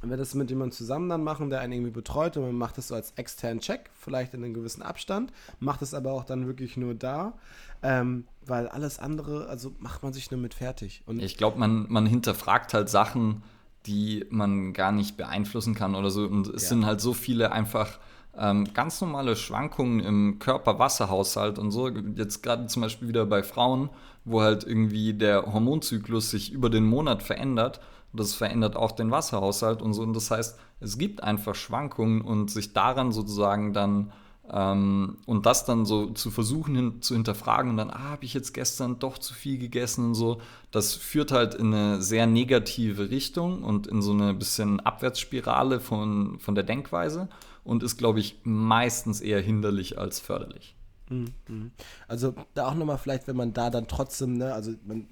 [0.00, 2.78] wenn wir das mit jemandem zusammen dann machen, der einen irgendwie betreut und man macht
[2.78, 6.46] das so als externen Check, vielleicht in einem gewissen Abstand, macht es aber auch dann
[6.46, 7.34] wirklich nur da,
[7.82, 11.02] ähm, weil alles andere, also macht man sich nur mit fertig.
[11.06, 13.42] Und ich glaube, man, man hinterfragt halt Sachen,
[13.86, 16.24] die man gar nicht beeinflussen kann oder so.
[16.26, 16.68] Und es ja.
[16.68, 17.98] sind halt so viele einfach
[18.36, 21.88] ähm, ganz normale Schwankungen im Körper-Wasserhaushalt und so.
[21.88, 23.90] Jetzt gerade zum Beispiel wieder bei Frauen,
[24.24, 27.80] wo halt irgendwie der Hormonzyklus sich über den Monat verändert.
[28.12, 30.02] Das verändert auch den Wasserhaushalt und so.
[30.02, 34.12] Und das heißt, es gibt einfach Schwankungen und sich daran sozusagen dann
[34.50, 38.34] ähm, und das dann so zu versuchen hin, zu hinterfragen und dann, ah, habe ich
[38.34, 40.40] jetzt gestern doch zu viel gegessen und so,
[40.70, 46.38] das führt halt in eine sehr negative Richtung und in so eine bisschen Abwärtsspirale von,
[46.38, 47.28] von der Denkweise
[47.62, 50.74] und ist, glaube ich, meistens eher hinderlich als förderlich.
[51.10, 51.72] Mhm.
[52.06, 55.08] Also da auch nochmal vielleicht, wenn man da dann trotzdem, ne, also man,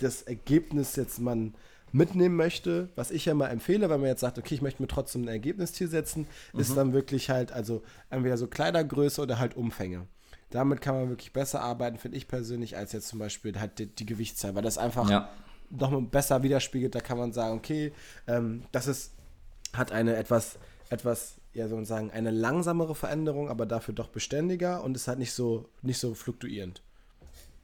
[0.00, 1.54] das Ergebnis jetzt man
[1.92, 4.88] mitnehmen möchte, was ich ja mal empfehle, wenn man jetzt sagt, okay, ich möchte mir
[4.88, 6.60] trotzdem ein Ergebnisziel setzen, mhm.
[6.60, 10.06] ist dann wirklich halt, also entweder so Kleidergröße oder halt Umfänge.
[10.50, 13.86] Damit kann man wirklich besser arbeiten, finde ich persönlich, als jetzt zum Beispiel halt die,
[13.86, 15.28] die Gewichtszahl, weil das einfach ja.
[15.70, 16.94] nochmal besser widerspiegelt.
[16.94, 17.92] Da kann man sagen, okay,
[18.26, 19.12] ähm, das ist,
[19.72, 20.58] hat eine etwas,
[20.88, 25.32] etwas, ja, so sagen, eine langsamere Veränderung, aber dafür doch beständiger und ist halt nicht
[25.32, 26.82] so, nicht so fluktuierend.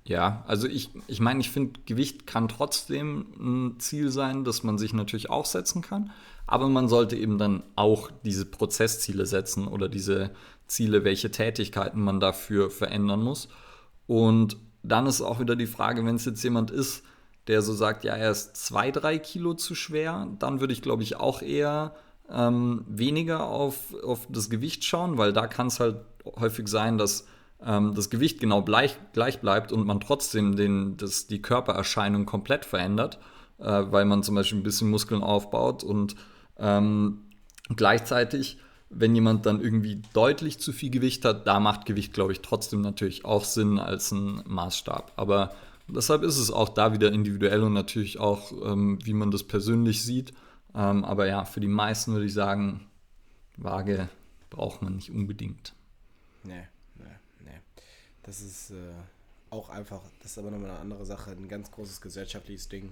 [0.05, 4.77] Ja, also ich, ich meine, ich finde, Gewicht kann trotzdem ein Ziel sein, das man
[4.77, 6.11] sich natürlich auch setzen kann.
[6.47, 10.31] Aber man sollte eben dann auch diese Prozessziele setzen oder diese
[10.67, 13.49] Ziele, welche Tätigkeiten man dafür verändern muss.
[14.09, 17.05] Und dann ist auch wieder die Frage, wenn es jetzt jemand ist,
[17.47, 21.03] der so sagt, ja, er ist zwei, drei Kilo zu schwer, dann würde ich, glaube
[21.03, 21.95] ich, auch eher
[22.31, 25.97] ähm, weniger auf, auf das Gewicht schauen, weil da kann es halt
[26.39, 27.27] häufig sein, dass
[27.65, 32.65] ähm, das Gewicht genau gleich, gleich bleibt und man trotzdem den, das, die Körpererscheinung komplett
[32.65, 33.19] verändert,
[33.59, 36.17] äh, weil man zum Beispiel ein bisschen Muskeln aufbaut und
[36.59, 37.23] ähm,
[37.75, 38.59] gleichzeitig,
[38.91, 42.83] wenn jemand dann irgendwie deutlich zu viel Gewicht hat, da macht Gewicht, glaube ich, trotzdem
[42.83, 45.13] natürlich auch Sinn als ein Maßstab.
[45.17, 45.55] Aber
[45.89, 50.03] deshalb ist es auch da wieder individuell und natürlich auch, ähm, wie man das persönlich
[50.03, 50.33] sieht.
[50.75, 52.87] Ähm, aber ja, für die meisten würde ich sagen,
[53.57, 54.09] Waage
[54.51, 55.75] braucht man nicht unbedingt.
[56.45, 56.69] Nee.
[58.23, 58.93] Das ist äh,
[59.51, 62.91] auch einfach, das ist aber nochmal eine andere Sache, ein ganz großes gesellschaftliches Ding.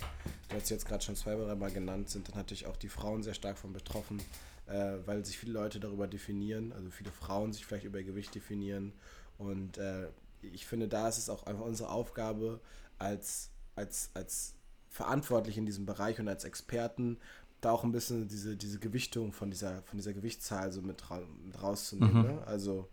[0.49, 3.23] Du hast jetzt gerade schon zwei, drei Mal genannt, sind dann natürlich auch die Frauen
[3.23, 4.21] sehr stark von betroffen,
[4.67, 8.93] äh, weil sich viele Leute darüber definieren, also viele Frauen sich vielleicht über Gewicht definieren.
[9.39, 10.09] Und äh,
[10.43, 12.61] ich finde, da ist es auch einfach unsere Aufgabe
[12.99, 14.55] als, als, als
[14.91, 17.19] verantwortlich in diesem Bereich und als Experten,
[17.61, 21.21] da auch ein bisschen diese, diese Gewichtung von dieser, von dieser Gewichtszahl so mit, ra
[21.45, 22.23] mit rauszunehmen.
[22.23, 22.29] Mhm.
[22.37, 22.47] Ne?
[22.47, 22.89] Also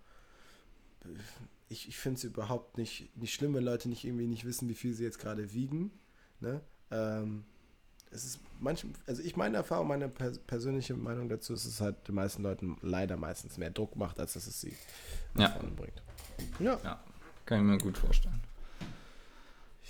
[1.69, 4.73] ich, ich finde es überhaupt nicht, nicht schlimm, wenn Leute nicht irgendwie nicht wissen, wie
[4.73, 5.91] viel sie jetzt gerade wiegen.
[6.39, 6.61] Ne?
[6.91, 7.43] Ähm,
[8.11, 11.81] es ist manchmal, also ich meine Erfahrung, meine pers persönliche Meinung dazu ist, dass es
[11.81, 14.75] halt den meisten Leuten leider meistens mehr Druck macht, als dass es sie
[15.37, 15.49] ja.
[15.49, 16.01] vorne bringt.
[16.59, 16.79] Ja.
[16.83, 17.03] ja.
[17.45, 18.41] Kann ich mir gut vorstellen.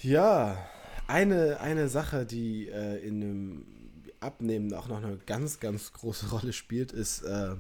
[0.01, 0.57] Ja,
[1.07, 3.76] eine, eine Sache, die äh, in einem
[4.19, 7.55] Abnehmen auch noch eine ganz, ganz große Rolle spielt, ist äh,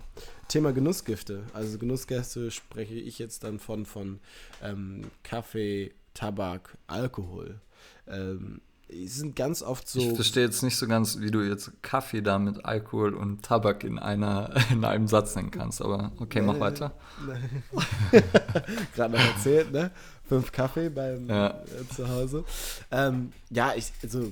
[0.47, 1.43] Thema Genussgifte.
[1.53, 4.19] Also Genussgifte spreche ich jetzt dann von, von
[4.61, 7.59] ähm, Kaffee, Tabak, Alkohol.
[8.07, 9.99] Ähm, die sind ganz oft so.
[9.99, 13.83] Ich verstehe jetzt nicht so ganz, wie du jetzt Kaffee da mit Alkohol und Tabak
[13.83, 16.93] in, einer, in einem Satz nennen kannst, aber okay, mach weiter.
[18.95, 19.91] Gerade noch erzählt, ne?
[20.27, 21.49] Fünf Kaffee beim ja.
[21.49, 22.45] äh, zu Hause.
[22.91, 24.31] Ähm, ja, ich, also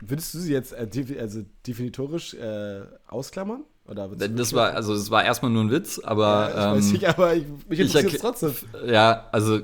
[0.00, 3.64] Würdest du sie jetzt äh, also definitorisch äh, ausklammern?
[3.86, 6.24] Oder das war, also das war erstmal nur ein Witz, aber.
[6.24, 8.54] Ja, ich weiß ähm, nicht, aber ich, mich interessiert es trotzdem.
[8.86, 9.60] Ja, also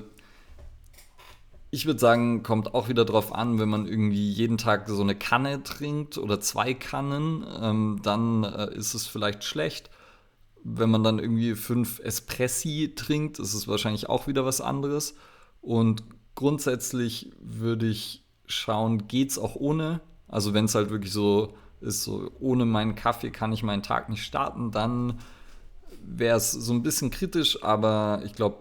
[1.70, 5.14] ich würde sagen, kommt auch wieder drauf an, wenn man irgendwie jeden Tag so eine
[5.14, 9.91] Kanne trinkt oder zwei Kannen, ähm, dann äh, ist es vielleicht schlecht.
[10.64, 15.14] Wenn man dann irgendwie fünf Espressi trinkt, ist es wahrscheinlich auch wieder was anderes.
[15.61, 16.03] Und
[16.34, 22.05] grundsätzlich würde ich schauen, geht es auch ohne also wenn es halt wirklich so ist
[22.05, 25.18] so, ohne meinen Kaffee kann ich meinen Tag nicht starten, dann
[26.03, 28.57] wäre es so ein bisschen kritisch, aber ich glaube,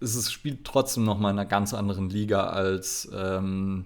[0.00, 3.84] es ist, spielt trotzdem noch mal in einer ganz anderen Liga als, ähm,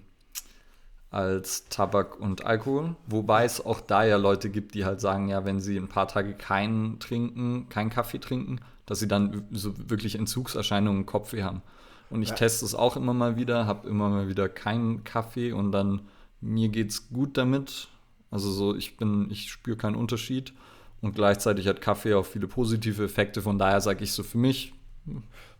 [1.11, 2.95] als Tabak und Alkohol.
[3.07, 6.07] Wobei es auch da ja Leute gibt, die halt sagen, ja, wenn sie ein paar
[6.07, 11.61] Tage keinen trinken, keinen Kaffee trinken, dass sie dann so wirklich Entzugserscheinungen im Kopf haben.
[12.09, 12.35] Und ich ja.
[12.35, 16.01] teste es auch immer mal wieder, habe immer mal wieder keinen Kaffee und dann
[16.41, 17.89] mir geht es gut damit.
[18.31, 20.53] Also so, ich bin, ich spüre keinen Unterschied.
[21.01, 23.41] Und gleichzeitig hat Kaffee auch viele positive Effekte.
[23.41, 24.73] Von daher sage ich so für mich,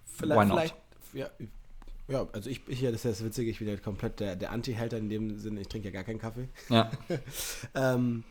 [0.06, 0.60] vielleicht, why not?
[0.60, 0.76] Vielleicht,
[1.14, 1.30] ja,
[2.08, 4.98] ja, also ich, ich das ist das Witzige, ich bin ja komplett der, der Anti-Halter
[4.98, 6.50] in dem Sinne, ich trinke ja gar keinen Kaffee.
[6.70, 6.92] Ja.
[7.76, 8.24] ähm,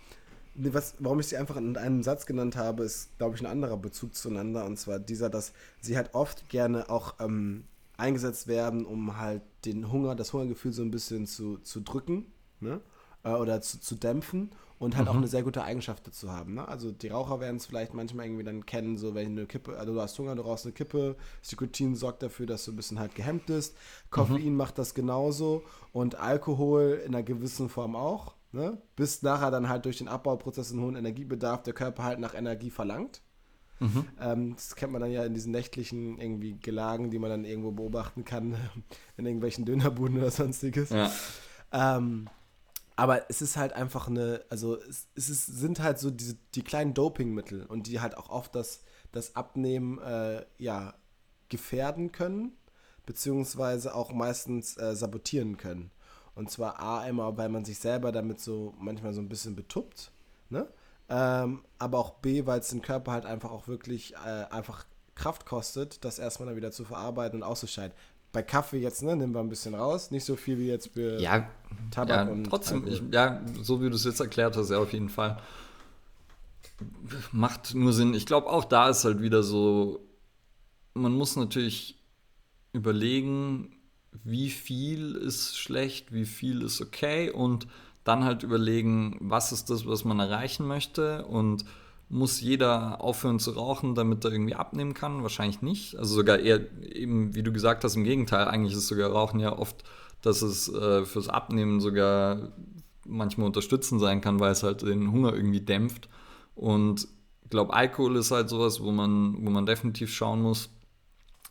[0.54, 3.76] was, warum ich sie einfach in einem Satz genannt habe, ist, glaube ich, ein anderer
[3.76, 4.64] Bezug zueinander.
[4.64, 7.64] Und zwar dieser, dass sie halt oft gerne auch ähm,
[7.96, 12.26] eingesetzt werden, um halt den Hunger, das Hungergefühl so ein bisschen zu, zu drücken
[12.64, 12.80] ne?
[13.22, 15.12] Äh, oder zu, zu dämpfen und halt mhm.
[15.12, 16.54] auch eine sehr gute Eigenschaft dazu haben.
[16.54, 16.66] Ne?
[16.66, 19.94] Also die Raucher werden es vielleicht manchmal irgendwie dann kennen, so wenn eine Kippe, also
[19.94, 21.16] du hast Hunger, du rauchst eine Kippe,
[21.50, 23.76] Nikotin sorgt dafür, dass du ein bisschen halt gehemmt bist.
[24.10, 24.56] Koffein mhm.
[24.56, 25.62] macht das genauso
[25.92, 28.34] und Alkohol in einer gewissen Form auch.
[28.52, 28.78] Ne?
[28.94, 32.70] Bis nachher dann halt durch den Abbauprozess einen hohen Energiebedarf der Körper halt nach Energie
[32.70, 33.22] verlangt.
[33.80, 34.06] Mhm.
[34.20, 37.72] Ähm, das kennt man dann ja in diesen nächtlichen irgendwie Gelagen, die man dann irgendwo
[37.72, 38.56] beobachten kann,
[39.16, 40.90] in irgendwelchen Dönerbuden oder sonstiges.
[40.90, 41.10] Ja.
[41.72, 42.28] Ähm,
[42.96, 46.62] aber es ist halt einfach eine, also es, es ist, sind halt so diese, die
[46.62, 48.82] kleinen Dopingmittel und die halt auch oft das,
[49.12, 50.94] das Abnehmen äh, ja,
[51.48, 52.52] gefährden können,
[53.04, 55.90] beziehungsweise auch meistens äh, sabotieren können.
[56.34, 60.10] Und zwar A, einmal, weil man sich selber damit so manchmal so ein bisschen betuppt,
[60.50, 60.68] ne?
[61.08, 65.44] Ähm, aber auch B, weil es den Körper halt einfach auch wirklich äh, einfach Kraft
[65.44, 67.94] kostet, das erstmal dann wieder zu verarbeiten und auszuscheiden
[68.34, 70.10] bei Kaffee jetzt, ne, nehmen wir ein bisschen raus.
[70.10, 71.48] Nicht so viel wie jetzt für ja,
[71.90, 72.44] Tabak ja, und.
[72.44, 75.40] Trotzdem, ich, ja, so wie du es jetzt erklärt hast, ja, auf jeden Fall.
[77.32, 78.12] Macht nur Sinn.
[78.12, 80.00] Ich glaube, auch da ist halt wieder so,
[80.92, 82.02] man muss natürlich
[82.72, 83.76] überlegen,
[84.24, 87.68] wie viel ist schlecht, wie viel ist okay und
[88.02, 91.64] dann halt überlegen, was ist das, was man erreichen möchte und
[92.14, 95.22] muss jeder aufhören zu rauchen, damit er irgendwie abnehmen kann?
[95.22, 95.96] Wahrscheinlich nicht.
[95.96, 98.46] Also sogar eher, eben wie du gesagt hast, im Gegenteil.
[98.46, 99.82] Eigentlich ist sogar Rauchen ja oft,
[100.22, 102.52] dass es äh, fürs Abnehmen sogar
[103.04, 106.08] manchmal unterstützend sein kann, weil es halt den Hunger irgendwie dämpft.
[106.54, 107.08] Und
[107.42, 110.70] ich glaube, Alkohol ist halt sowas, wo man, wo man definitiv schauen muss,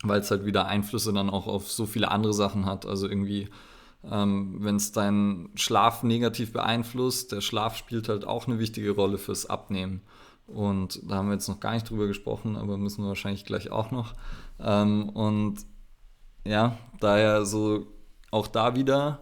[0.01, 2.85] weil es halt wieder Einflüsse dann auch auf so viele andere Sachen hat.
[2.85, 3.49] Also irgendwie,
[4.09, 9.17] ähm, wenn es deinen Schlaf negativ beeinflusst, der Schlaf spielt halt auch eine wichtige Rolle
[9.17, 10.01] fürs Abnehmen.
[10.47, 13.71] Und da haben wir jetzt noch gar nicht drüber gesprochen, aber müssen wir wahrscheinlich gleich
[13.71, 14.13] auch noch.
[14.59, 15.65] Ähm, und
[16.45, 17.87] ja, daher so
[18.31, 19.21] auch da wieder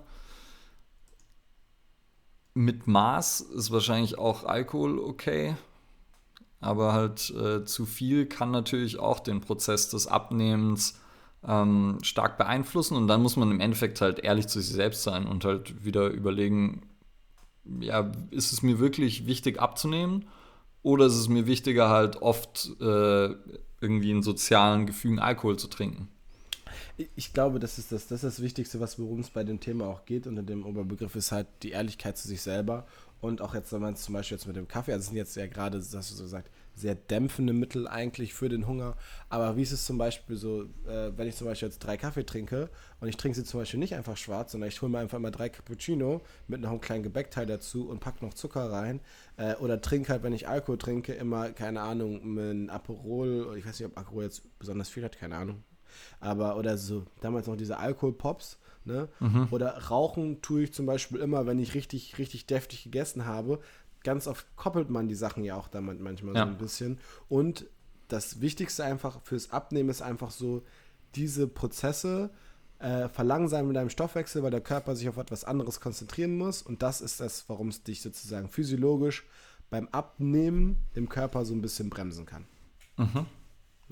[2.54, 5.56] mit Maß ist wahrscheinlich auch Alkohol okay.
[6.60, 11.00] Aber halt äh, zu viel kann natürlich auch den Prozess des Abnehmens
[11.48, 12.96] ähm, stark beeinflussen.
[12.98, 16.10] Und dann muss man im Endeffekt halt ehrlich zu sich selbst sein und halt wieder
[16.10, 16.84] überlegen,
[17.80, 20.28] ja, ist es mir wirklich wichtig abzunehmen?
[20.84, 23.30] Oder ist es mir wichtiger, halt oft äh,
[23.82, 26.08] irgendwie in sozialen Gefügen Alkohol zu trinken?
[27.16, 29.88] Ich glaube, das ist das, das ist das Wichtigste, was worum es bei dem Thema
[29.88, 30.28] auch geht.
[30.28, 32.86] Unter dem Oberbegriff ist halt die Ehrlichkeit zu sich selber.
[33.22, 35.36] Und auch jetzt, wenn man es zum Beispiel jetzt mit dem Kaffee, also sind jetzt
[35.36, 38.96] ja gerade, hast du so gesagt, sehr dämpfende Mittel eigentlich für den Hunger.
[39.30, 42.26] Aber wie ist es zum Beispiel so, äh, wenn ich zum Beispiel jetzt drei Kaffee
[42.26, 42.70] trinke
[43.00, 45.32] und ich trinke sie zum Beispiel nicht einfach schwarz, sondern ich hole mir einfach immer
[45.32, 49.02] drei Cappuccino mit noch einem kleinen Gebäckteil dazu und packe noch Zucker rein.
[49.38, 53.80] Äh, oder trinke halt, wenn ich Alkohol trinke, immer, keine Ahnung, ein Aperol, ich weiß
[53.80, 55.64] nicht, ob Aperol jetzt besonders viel hat, keine Ahnung.
[56.20, 58.58] Aber, oder so, damals noch diese Alkoholpops.
[58.84, 59.10] Ne?
[59.20, 59.48] Mhm.
[59.52, 63.60] Oder rauchen tue ich zum Beispiel immer, wenn ich richtig, richtig deftig gegessen habe,
[64.04, 66.44] ganz oft koppelt man die Sachen ja auch damit manchmal ja.
[66.44, 67.00] so ein bisschen.
[67.30, 67.66] Und
[68.08, 70.64] das Wichtigste einfach fürs Abnehmen ist einfach so,
[71.16, 72.30] diese Prozesse
[72.80, 76.62] äh, verlangsamen mit deinem Stoffwechsel, weil der Körper sich auf etwas anderes konzentrieren muss.
[76.62, 79.26] Und das ist das, warum es dich sozusagen physiologisch
[79.70, 82.46] beim Abnehmen im Körper so ein bisschen bremsen kann.
[82.98, 83.26] Mhm.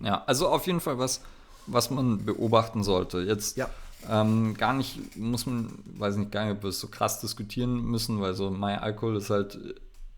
[0.02, 1.22] Ja, also auf jeden Fall was,
[1.68, 3.20] was man beobachten sollte.
[3.20, 3.70] Jetzt ja.
[4.10, 7.84] ähm, gar nicht, muss man, weiß nicht gar nicht, ob wir es so krass diskutieren
[7.84, 9.58] müssen, weil so mein Alkohol ist halt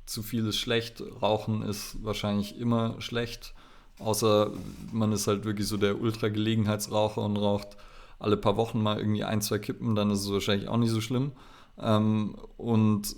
[0.05, 3.53] zu viel ist schlecht, Rauchen ist wahrscheinlich immer schlecht,
[3.99, 4.51] außer
[4.91, 7.77] man ist halt wirklich so der Ultra-Gelegenheitsraucher und raucht
[8.19, 11.01] alle paar Wochen mal irgendwie ein, zwei Kippen, dann ist es wahrscheinlich auch nicht so
[11.01, 11.31] schlimm.
[11.79, 13.15] Ähm, und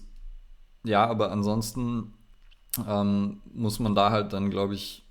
[0.85, 2.13] ja, aber ansonsten
[2.87, 5.03] ähm, muss man da halt dann, glaube ich,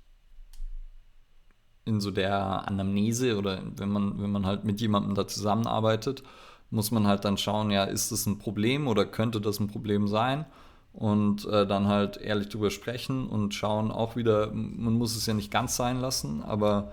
[1.85, 6.23] in so der Anamnese oder wenn man, wenn man halt mit jemandem da zusammenarbeitet,
[6.69, 10.07] muss man halt dann schauen, ja, ist das ein Problem oder könnte das ein Problem
[10.07, 10.45] sein?
[10.93, 15.33] Und äh, dann halt ehrlich drüber sprechen und schauen auch wieder, man muss es ja
[15.33, 16.91] nicht ganz sein lassen, aber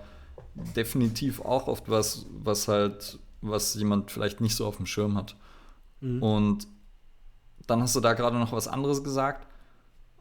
[0.75, 5.35] definitiv auch oft was, was halt, was jemand vielleicht nicht so auf dem Schirm hat.
[6.01, 6.21] Mhm.
[6.21, 6.67] Und
[7.67, 9.47] dann hast du da gerade noch was anderes gesagt,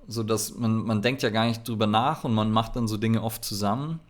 [0.07, 2.97] so dass man, man denkt ja gar nicht drüber nach und man macht dann so
[2.97, 4.01] Dinge oft zusammen.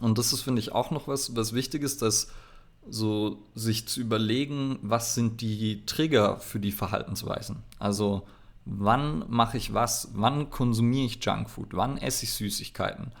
[0.00, 2.28] Und das ist, finde ich, auch noch was, was wichtig ist, dass
[2.88, 7.62] so sich zu überlegen, was sind die Trigger für die Verhaltensweisen.
[7.78, 8.26] Also
[8.64, 13.12] wann mache ich was, wann konsumiere ich Junkfood, wann esse ich Süßigkeiten.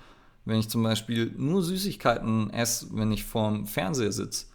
[0.44, 4.46] Wenn ich zum Beispiel nur Süßigkeiten esse, wenn ich vorm Fernseher sitze,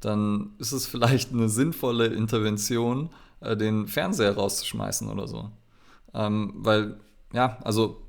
[0.00, 5.50] dann ist es vielleicht eine sinnvolle Intervention, äh, den Fernseher rauszuschmeißen oder so.
[6.14, 7.00] Ähm, weil,
[7.32, 8.02] ja, also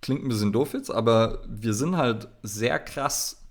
[0.00, 3.42] klingt ein bisschen doof jetzt, aber wir sind halt sehr krass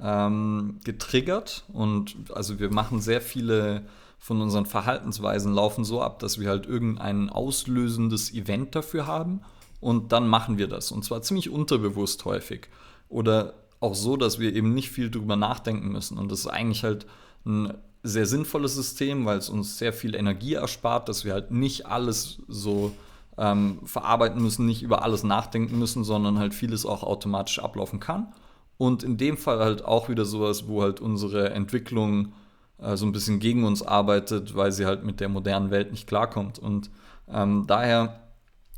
[0.00, 3.84] ähm, getriggert und also wir machen sehr viele
[4.18, 9.40] von unseren Verhaltensweisen laufen so ab, dass wir halt irgendein auslösendes Event dafür haben
[9.80, 10.90] und dann machen wir das.
[10.90, 12.68] Und zwar ziemlich unterbewusst häufig.
[13.08, 16.18] Oder auch so, dass wir eben nicht viel drüber nachdenken müssen.
[16.18, 17.06] Und das ist eigentlich halt
[17.46, 21.86] ein sehr sinnvolles System, weil es uns sehr viel Energie erspart, dass wir halt nicht
[21.86, 22.92] alles so
[23.36, 28.32] ähm, verarbeiten müssen, nicht über alles nachdenken müssen, sondern halt vieles auch automatisch ablaufen kann.
[28.76, 32.32] Und in dem Fall halt auch wieder sowas, wo halt unsere Entwicklung
[32.78, 36.06] äh, so ein bisschen gegen uns arbeitet, weil sie halt mit der modernen Welt nicht
[36.06, 36.58] klarkommt.
[36.58, 36.90] Und
[37.28, 38.20] ähm, daher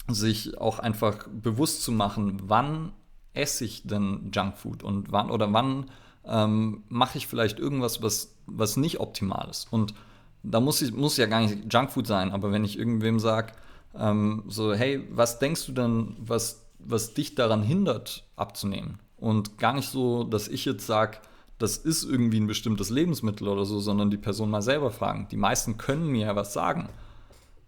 [0.08, 2.92] sich auch einfach bewusst zu machen, wann
[3.32, 5.86] esse ich denn Junkfood und wann oder wann
[6.24, 9.72] ähm, mache ich vielleicht irgendwas, was, was nicht optimal ist.
[9.72, 9.94] Und
[10.42, 13.52] da muss, ich, muss ja gar nicht Junkfood sein, aber wenn ich irgendwem sage,
[13.96, 18.98] ähm, so, hey, was denkst du denn, was, was dich daran hindert, abzunehmen?
[19.16, 21.18] Und gar nicht so, dass ich jetzt sage,
[21.60, 25.28] das ist irgendwie ein bestimmtes Lebensmittel oder so, sondern die Person mal selber fragen.
[25.30, 26.88] Die meisten können mir ja was sagen,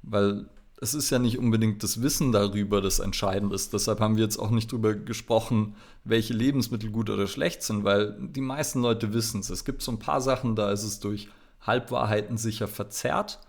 [0.02, 0.46] weil
[0.80, 3.74] es ist ja nicht unbedingt das Wissen darüber, das entscheidend ist.
[3.74, 8.16] Deshalb haben wir jetzt auch nicht darüber gesprochen, welche Lebensmittel gut oder schlecht sind, weil
[8.18, 9.50] die meisten Leute wissen es.
[9.50, 11.28] Es gibt so ein paar Sachen, da ist es durch
[11.60, 13.40] Halbwahrheiten sicher verzerrt,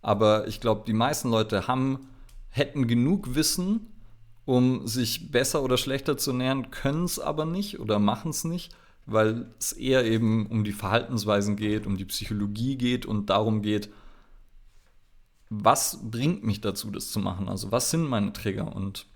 [0.00, 2.06] aber ich glaube, die meisten Leute haben,
[2.50, 3.88] hätten genug Wissen,
[4.44, 8.74] um sich besser oder schlechter zu ernähren, können es aber nicht oder machen es nicht,
[9.10, 13.88] weil es eher eben um die Verhaltensweisen geht, um die Psychologie geht und darum geht,
[15.48, 17.48] was bringt mich dazu, das zu machen?
[17.48, 18.76] Also was sind meine Trigger?
[18.76, 19.06] Und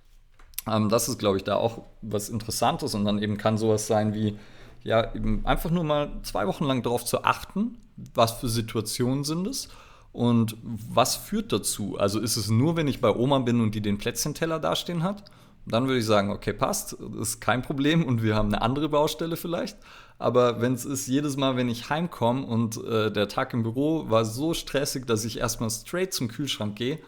[0.67, 2.95] ähm, das ist, glaube ich, da auch was Interessantes.
[2.95, 4.39] Und dann eben kann sowas sein wie,
[4.83, 7.77] ja, eben einfach nur mal zwei Wochen lang darauf zu achten,
[8.15, 9.69] was für Situationen sind es
[10.13, 11.99] und was führt dazu?
[11.99, 15.25] Also ist es nur, wenn ich bei Oma bin und die den Plätzchenteller dastehen hat?
[15.67, 19.37] Dann würde ich sagen, okay, passt, ist kein Problem und wir haben eine andere Baustelle
[19.37, 19.79] vielleicht.
[20.19, 24.11] Aber wenn es ist, jedes Mal, wenn ich heimkomme und äh, der Tag im Büro
[24.11, 26.99] war so stressig, dass ich erstmal straight zum Kühlschrank gehe,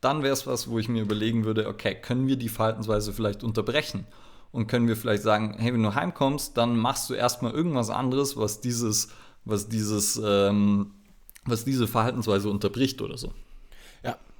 [0.00, 3.42] dann wäre es was, wo ich mir überlegen würde, okay, können wir die Verhaltensweise vielleicht
[3.42, 4.06] unterbrechen?
[4.50, 8.36] Und können wir vielleicht sagen, hey, wenn du heimkommst, dann machst du erstmal irgendwas anderes,
[8.36, 9.08] was dieses,
[9.44, 10.92] was dieses, ähm,
[11.44, 13.32] was diese Verhaltensweise unterbricht oder so.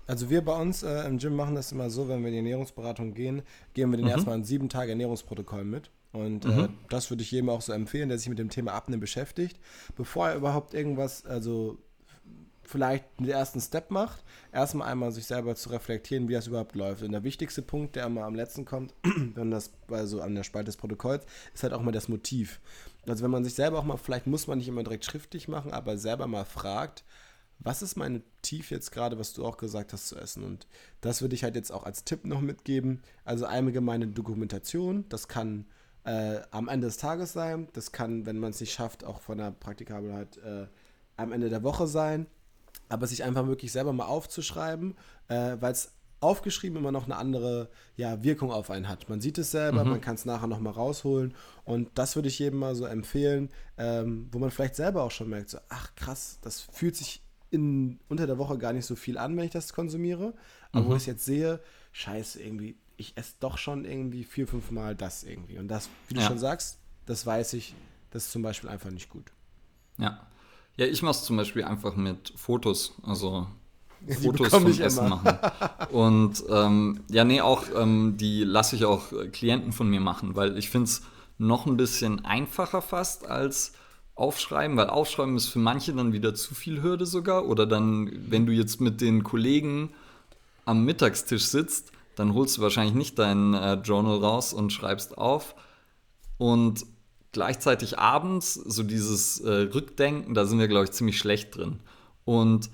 [0.08, 2.38] Also wir bei uns äh, im Gym machen das immer so, wenn wir in die
[2.38, 3.42] Ernährungsberatung gehen,
[3.74, 4.12] gehen wir den mhm.
[4.12, 5.90] erstmal ein sieben Tage Ernährungsprotokoll mit.
[6.12, 6.64] Und äh, mhm.
[6.64, 9.60] äh, das würde ich jedem auch so empfehlen, der sich mit dem Thema Abnehmen beschäftigt,
[9.96, 11.78] bevor er überhaupt irgendwas, also
[12.62, 17.02] vielleicht den ersten Step macht, erstmal einmal sich selber zu reflektieren, wie das überhaupt läuft.
[17.02, 18.94] Und der wichtigste Punkt, der immer am letzten kommt,
[19.34, 22.60] wenn das also an der Spalte des Protokolls, ist halt auch mal das Motiv.
[23.06, 25.72] Also wenn man sich selber auch mal, vielleicht muss man nicht immer direkt schriftlich machen,
[25.72, 27.04] aber selber mal fragt,
[27.60, 30.44] was ist mein Motiv jetzt gerade, was du auch gesagt hast, zu essen?
[30.44, 30.66] Und
[31.00, 33.02] das würde ich halt jetzt auch als Tipp noch mitgeben.
[33.24, 35.66] Also allgemeine Dokumentation, das kann
[36.04, 39.38] äh, am Ende des Tages sein, das kann, wenn man es nicht schafft, auch von
[39.38, 40.66] der Praktikabelheit äh,
[41.16, 42.26] am Ende der Woche sein
[42.88, 44.96] aber sich einfach wirklich selber mal aufzuschreiben,
[45.28, 49.08] äh, weil es aufgeschrieben immer noch eine andere ja, Wirkung auf einen hat.
[49.08, 49.90] Man sieht es selber, mhm.
[49.90, 51.34] man kann es nachher nochmal rausholen
[51.64, 55.28] und das würde ich jedem mal so empfehlen, ähm, wo man vielleicht selber auch schon
[55.28, 59.18] merkt, so, ach krass, das fühlt sich in, unter der Woche gar nicht so viel
[59.18, 60.34] an, wenn ich das konsumiere,
[60.72, 60.88] aber mhm.
[60.88, 61.60] wo ich es jetzt sehe,
[61.92, 66.14] scheiße, irgendwie, ich esse doch schon irgendwie vier, fünf Mal das irgendwie und das, wie
[66.14, 66.26] du ja.
[66.26, 67.74] schon sagst, das weiß ich,
[68.10, 69.32] das ist zum Beispiel einfach nicht gut.
[69.98, 70.26] Ja,
[70.78, 72.94] ja, ich mache es zum Beispiel einfach mit Fotos.
[73.02, 73.48] Also
[74.22, 75.16] Fotos vom Essen immer.
[75.16, 75.38] machen.
[75.90, 80.56] Und ähm, ja, nee, auch ähm, die lasse ich auch Klienten von mir machen, weil
[80.56, 81.02] ich finde es
[81.36, 83.72] noch ein bisschen einfacher fast als
[84.18, 87.46] aufschreiben, weil aufschreiben ist für manche dann wieder zu viel Hürde sogar.
[87.46, 89.90] Oder dann, wenn du jetzt mit den Kollegen
[90.64, 95.54] am Mittagstisch sitzt, dann holst du wahrscheinlich nicht dein äh, Journal raus und schreibst auf.
[96.36, 96.84] Und
[97.32, 101.78] gleichzeitig abends, so dieses äh, Rückdenken, da sind wir, glaube ich, ziemlich schlecht drin.
[102.24, 102.70] Und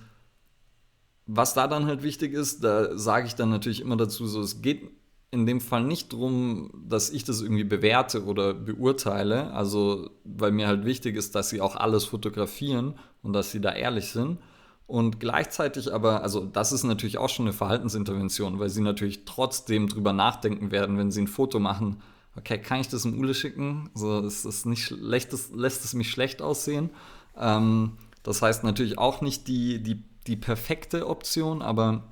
[1.26, 4.62] was da dann halt wichtig ist, da sage ich dann natürlich immer dazu, so es
[4.62, 4.90] geht
[5.34, 10.68] in dem Fall nicht darum, dass ich das irgendwie bewerte oder beurteile, also weil mir
[10.68, 14.38] halt wichtig ist, dass sie auch alles fotografieren und dass sie da ehrlich sind.
[14.86, 19.88] Und gleichzeitig aber, also das ist natürlich auch schon eine Verhaltensintervention, weil sie natürlich trotzdem
[19.88, 22.00] drüber nachdenken werden, wenn sie ein Foto machen,
[22.36, 23.90] okay, kann ich das im Ule schicken?
[23.94, 26.90] So, ist das nicht schlecht, lässt es mich schlecht aussehen?
[27.36, 32.04] Ähm, das heißt natürlich auch nicht die, die, die perfekte Option, aber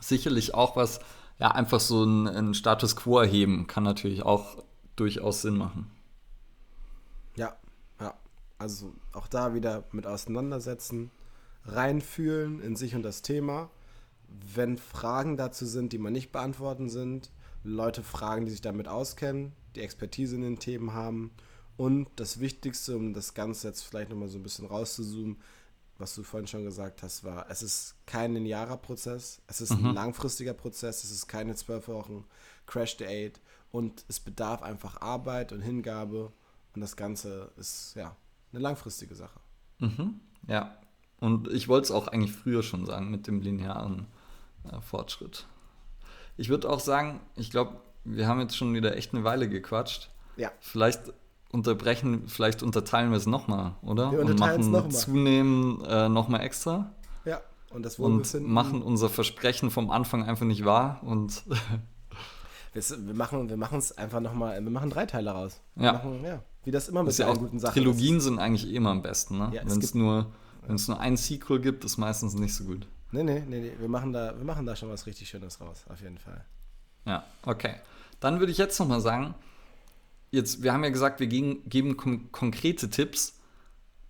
[0.00, 1.00] sicherlich auch was,
[1.42, 4.62] ja, einfach so einen Status quo erheben, kann natürlich auch
[4.94, 5.90] durchaus Sinn machen.
[7.34, 7.56] Ja,
[7.98, 8.14] ja.
[8.58, 11.10] Also auch da wieder mit auseinandersetzen,
[11.64, 13.70] reinfühlen in sich und das Thema.
[14.54, 17.32] Wenn Fragen dazu sind, die man nicht beantworten sind,
[17.64, 21.32] Leute fragen, die sich damit auskennen, die Expertise in den Themen haben.
[21.76, 25.38] Und das Wichtigste, um das Ganze jetzt vielleicht nochmal so ein bisschen rauszuzoomen,
[26.02, 29.86] was du vorhin schon gesagt hast, war, es ist kein linearer Prozess, es ist mhm.
[29.86, 32.24] ein langfristiger Prozess, es ist keine zwölf Wochen
[32.66, 33.40] Crash Date
[33.70, 36.32] und es bedarf einfach Arbeit und Hingabe
[36.74, 38.16] und das Ganze ist ja
[38.52, 39.38] eine langfristige Sache.
[39.78, 40.20] Mhm.
[40.48, 40.76] Ja,
[41.20, 44.06] und ich wollte es auch eigentlich früher schon sagen mit dem linearen
[44.64, 45.46] äh, Fortschritt.
[46.36, 50.10] Ich würde auch sagen, ich glaube, wir haben jetzt schon wieder echt eine Weile gequatscht.
[50.36, 50.50] Ja.
[50.58, 51.12] Vielleicht
[51.52, 54.10] unterbrechen, vielleicht unterteilen wir es nochmal, oder?
[54.10, 56.92] Wir und machen noch zunehmen äh, nochmal extra.
[57.24, 57.40] Ja,
[57.70, 61.44] und das Und machen unser Versprechen vom Anfang einfach nicht wahr und
[62.72, 65.60] wir, machen wir machen es einfach nochmal, wir machen drei Teile raus.
[65.76, 65.92] Ja.
[65.92, 66.42] Machen, ja.
[66.64, 68.24] Wie das immer mit ja allen guten Sachen Trilogien ist.
[68.24, 69.50] sind eigentlich eh immer am besten, ne?
[69.52, 70.26] Ja, Wenn es nur,
[70.66, 72.86] wenn's nur ein Sequel gibt, ist meistens nicht so gut.
[73.10, 73.72] Nee, nee, nee, nee.
[73.78, 76.44] Wir, machen da, wir machen da schon was richtig Schönes raus, auf jeden Fall.
[77.04, 77.74] Ja, okay.
[78.20, 79.34] Dann würde ich jetzt nochmal sagen,
[80.32, 83.38] jetzt, wir haben ja gesagt, wir geben, geben kon konkrete Tipps.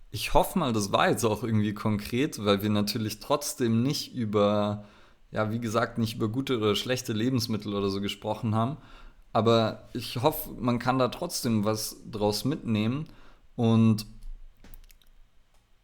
[0.09, 4.85] Ich hoffe mal, das war jetzt auch irgendwie konkret, weil wir natürlich trotzdem nicht über,
[5.31, 8.77] ja, wie gesagt, nicht über gute oder schlechte Lebensmittel oder so gesprochen haben.
[9.33, 13.07] Aber ich hoffe, man kann da trotzdem was draus mitnehmen.
[13.55, 14.05] Und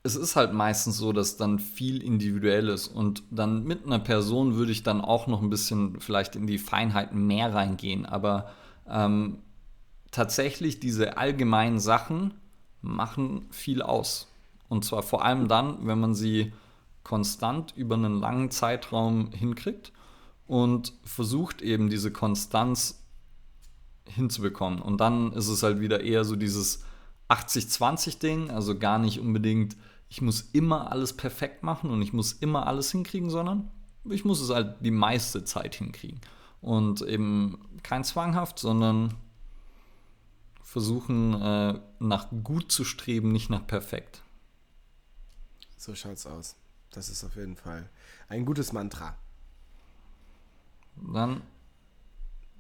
[0.03, 2.87] es ist halt meistens so, dass dann viel individuell ist.
[2.87, 6.59] Und dann mit einer Person würde ich dann auch noch ein bisschen vielleicht in die
[6.59, 8.05] Feinheiten mehr reingehen.
[8.05, 8.51] Aber
[8.87, 9.39] ähm,
[10.12, 12.34] tatsächlich diese allgemeinen Sachen
[12.82, 14.32] machen viel aus.
[14.68, 16.53] Und zwar vor allem dann, wenn man sie
[17.03, 19.91] konstant über einen langen Zeitraum hinkriegt
[20.45, 23.03] und versucht eben diese Konstanz
[24.07, 24.82] hinzubekommen.
[24.82, 26.84] Und dann ist es halt wieder eher so dieses
[27.30, 29.76] 80-20-Ding, also gar nicht unbedingt,
[30.10, 33.70] ich muss immer alles perfekt machen und ich muss immer alles hinkriegen, sondern
[34.05, 36.20] ich muss es halt die meiste Zeit hinkriegen.
[36.62, 39.14] Und eben kein zwanghaft, sondern
[40.70, 44.22] versuchen, äh, nach gut zu streben, nicht nach perfekt.
[45.78, 46.55] So schaut's aus.
[46.91, 47.89] Das ist auf jeden Fall
[48.28, 49.15] ein gutes Mantra.
[50.95, 51.41] Dann.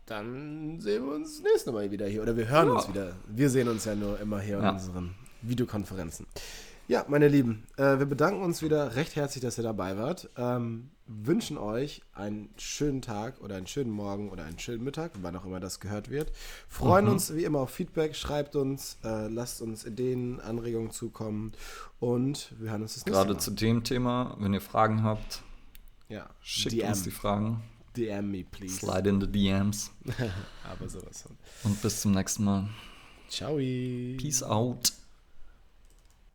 [0.07, 2.23] Dann sehen wir uns nächstes Mal wieder hier.
[2.23, 2.73] Oder wir hören ja.
[2.73, 3.15] uns wieder.
[3.27, 4.69] Wir sehen uns ja nur immer hier ja.
[4.69, 6.25] in unseren Videokonferenzen.
[6.89, 10.27] Ja, meine Lieben, äh, wir bedanken uns wieder recht herzlich, dass ihr dabei wart.
[10.35, 15.35] Ähm, wünschen euch einen schönen Tag oder einen schönen Morgen oder einen schönen Mittag, wann
[15.35, 16.31] auch immer das gehört wird.
[16.67, 17.11] Freuen mhm.
[17.11, 21.51] uns wie immer auf Feedback, schreibt uns, äh, lasst uns Ideen, Anregungen zukommen
[21.99, 23.39] und wir hören uns das nächste Gerade Mal.
[23.39, 25.43] zu dem Thema, wenn ihr Fragen habt,
[26.07, 26.87] ja, schickt DM.
[26.87, 27.61] uns die Fragen.
[27.97, 28.77] DM me, please.
[28.77, 29.91] Slide in the DMs.
[30.67, 31.37] Aber sowas von.
[31.65, 32.67] Und bis zum nächsten Mal.
[33.27, 33.57] Ciao.
[33.57, 34.98] Peace out.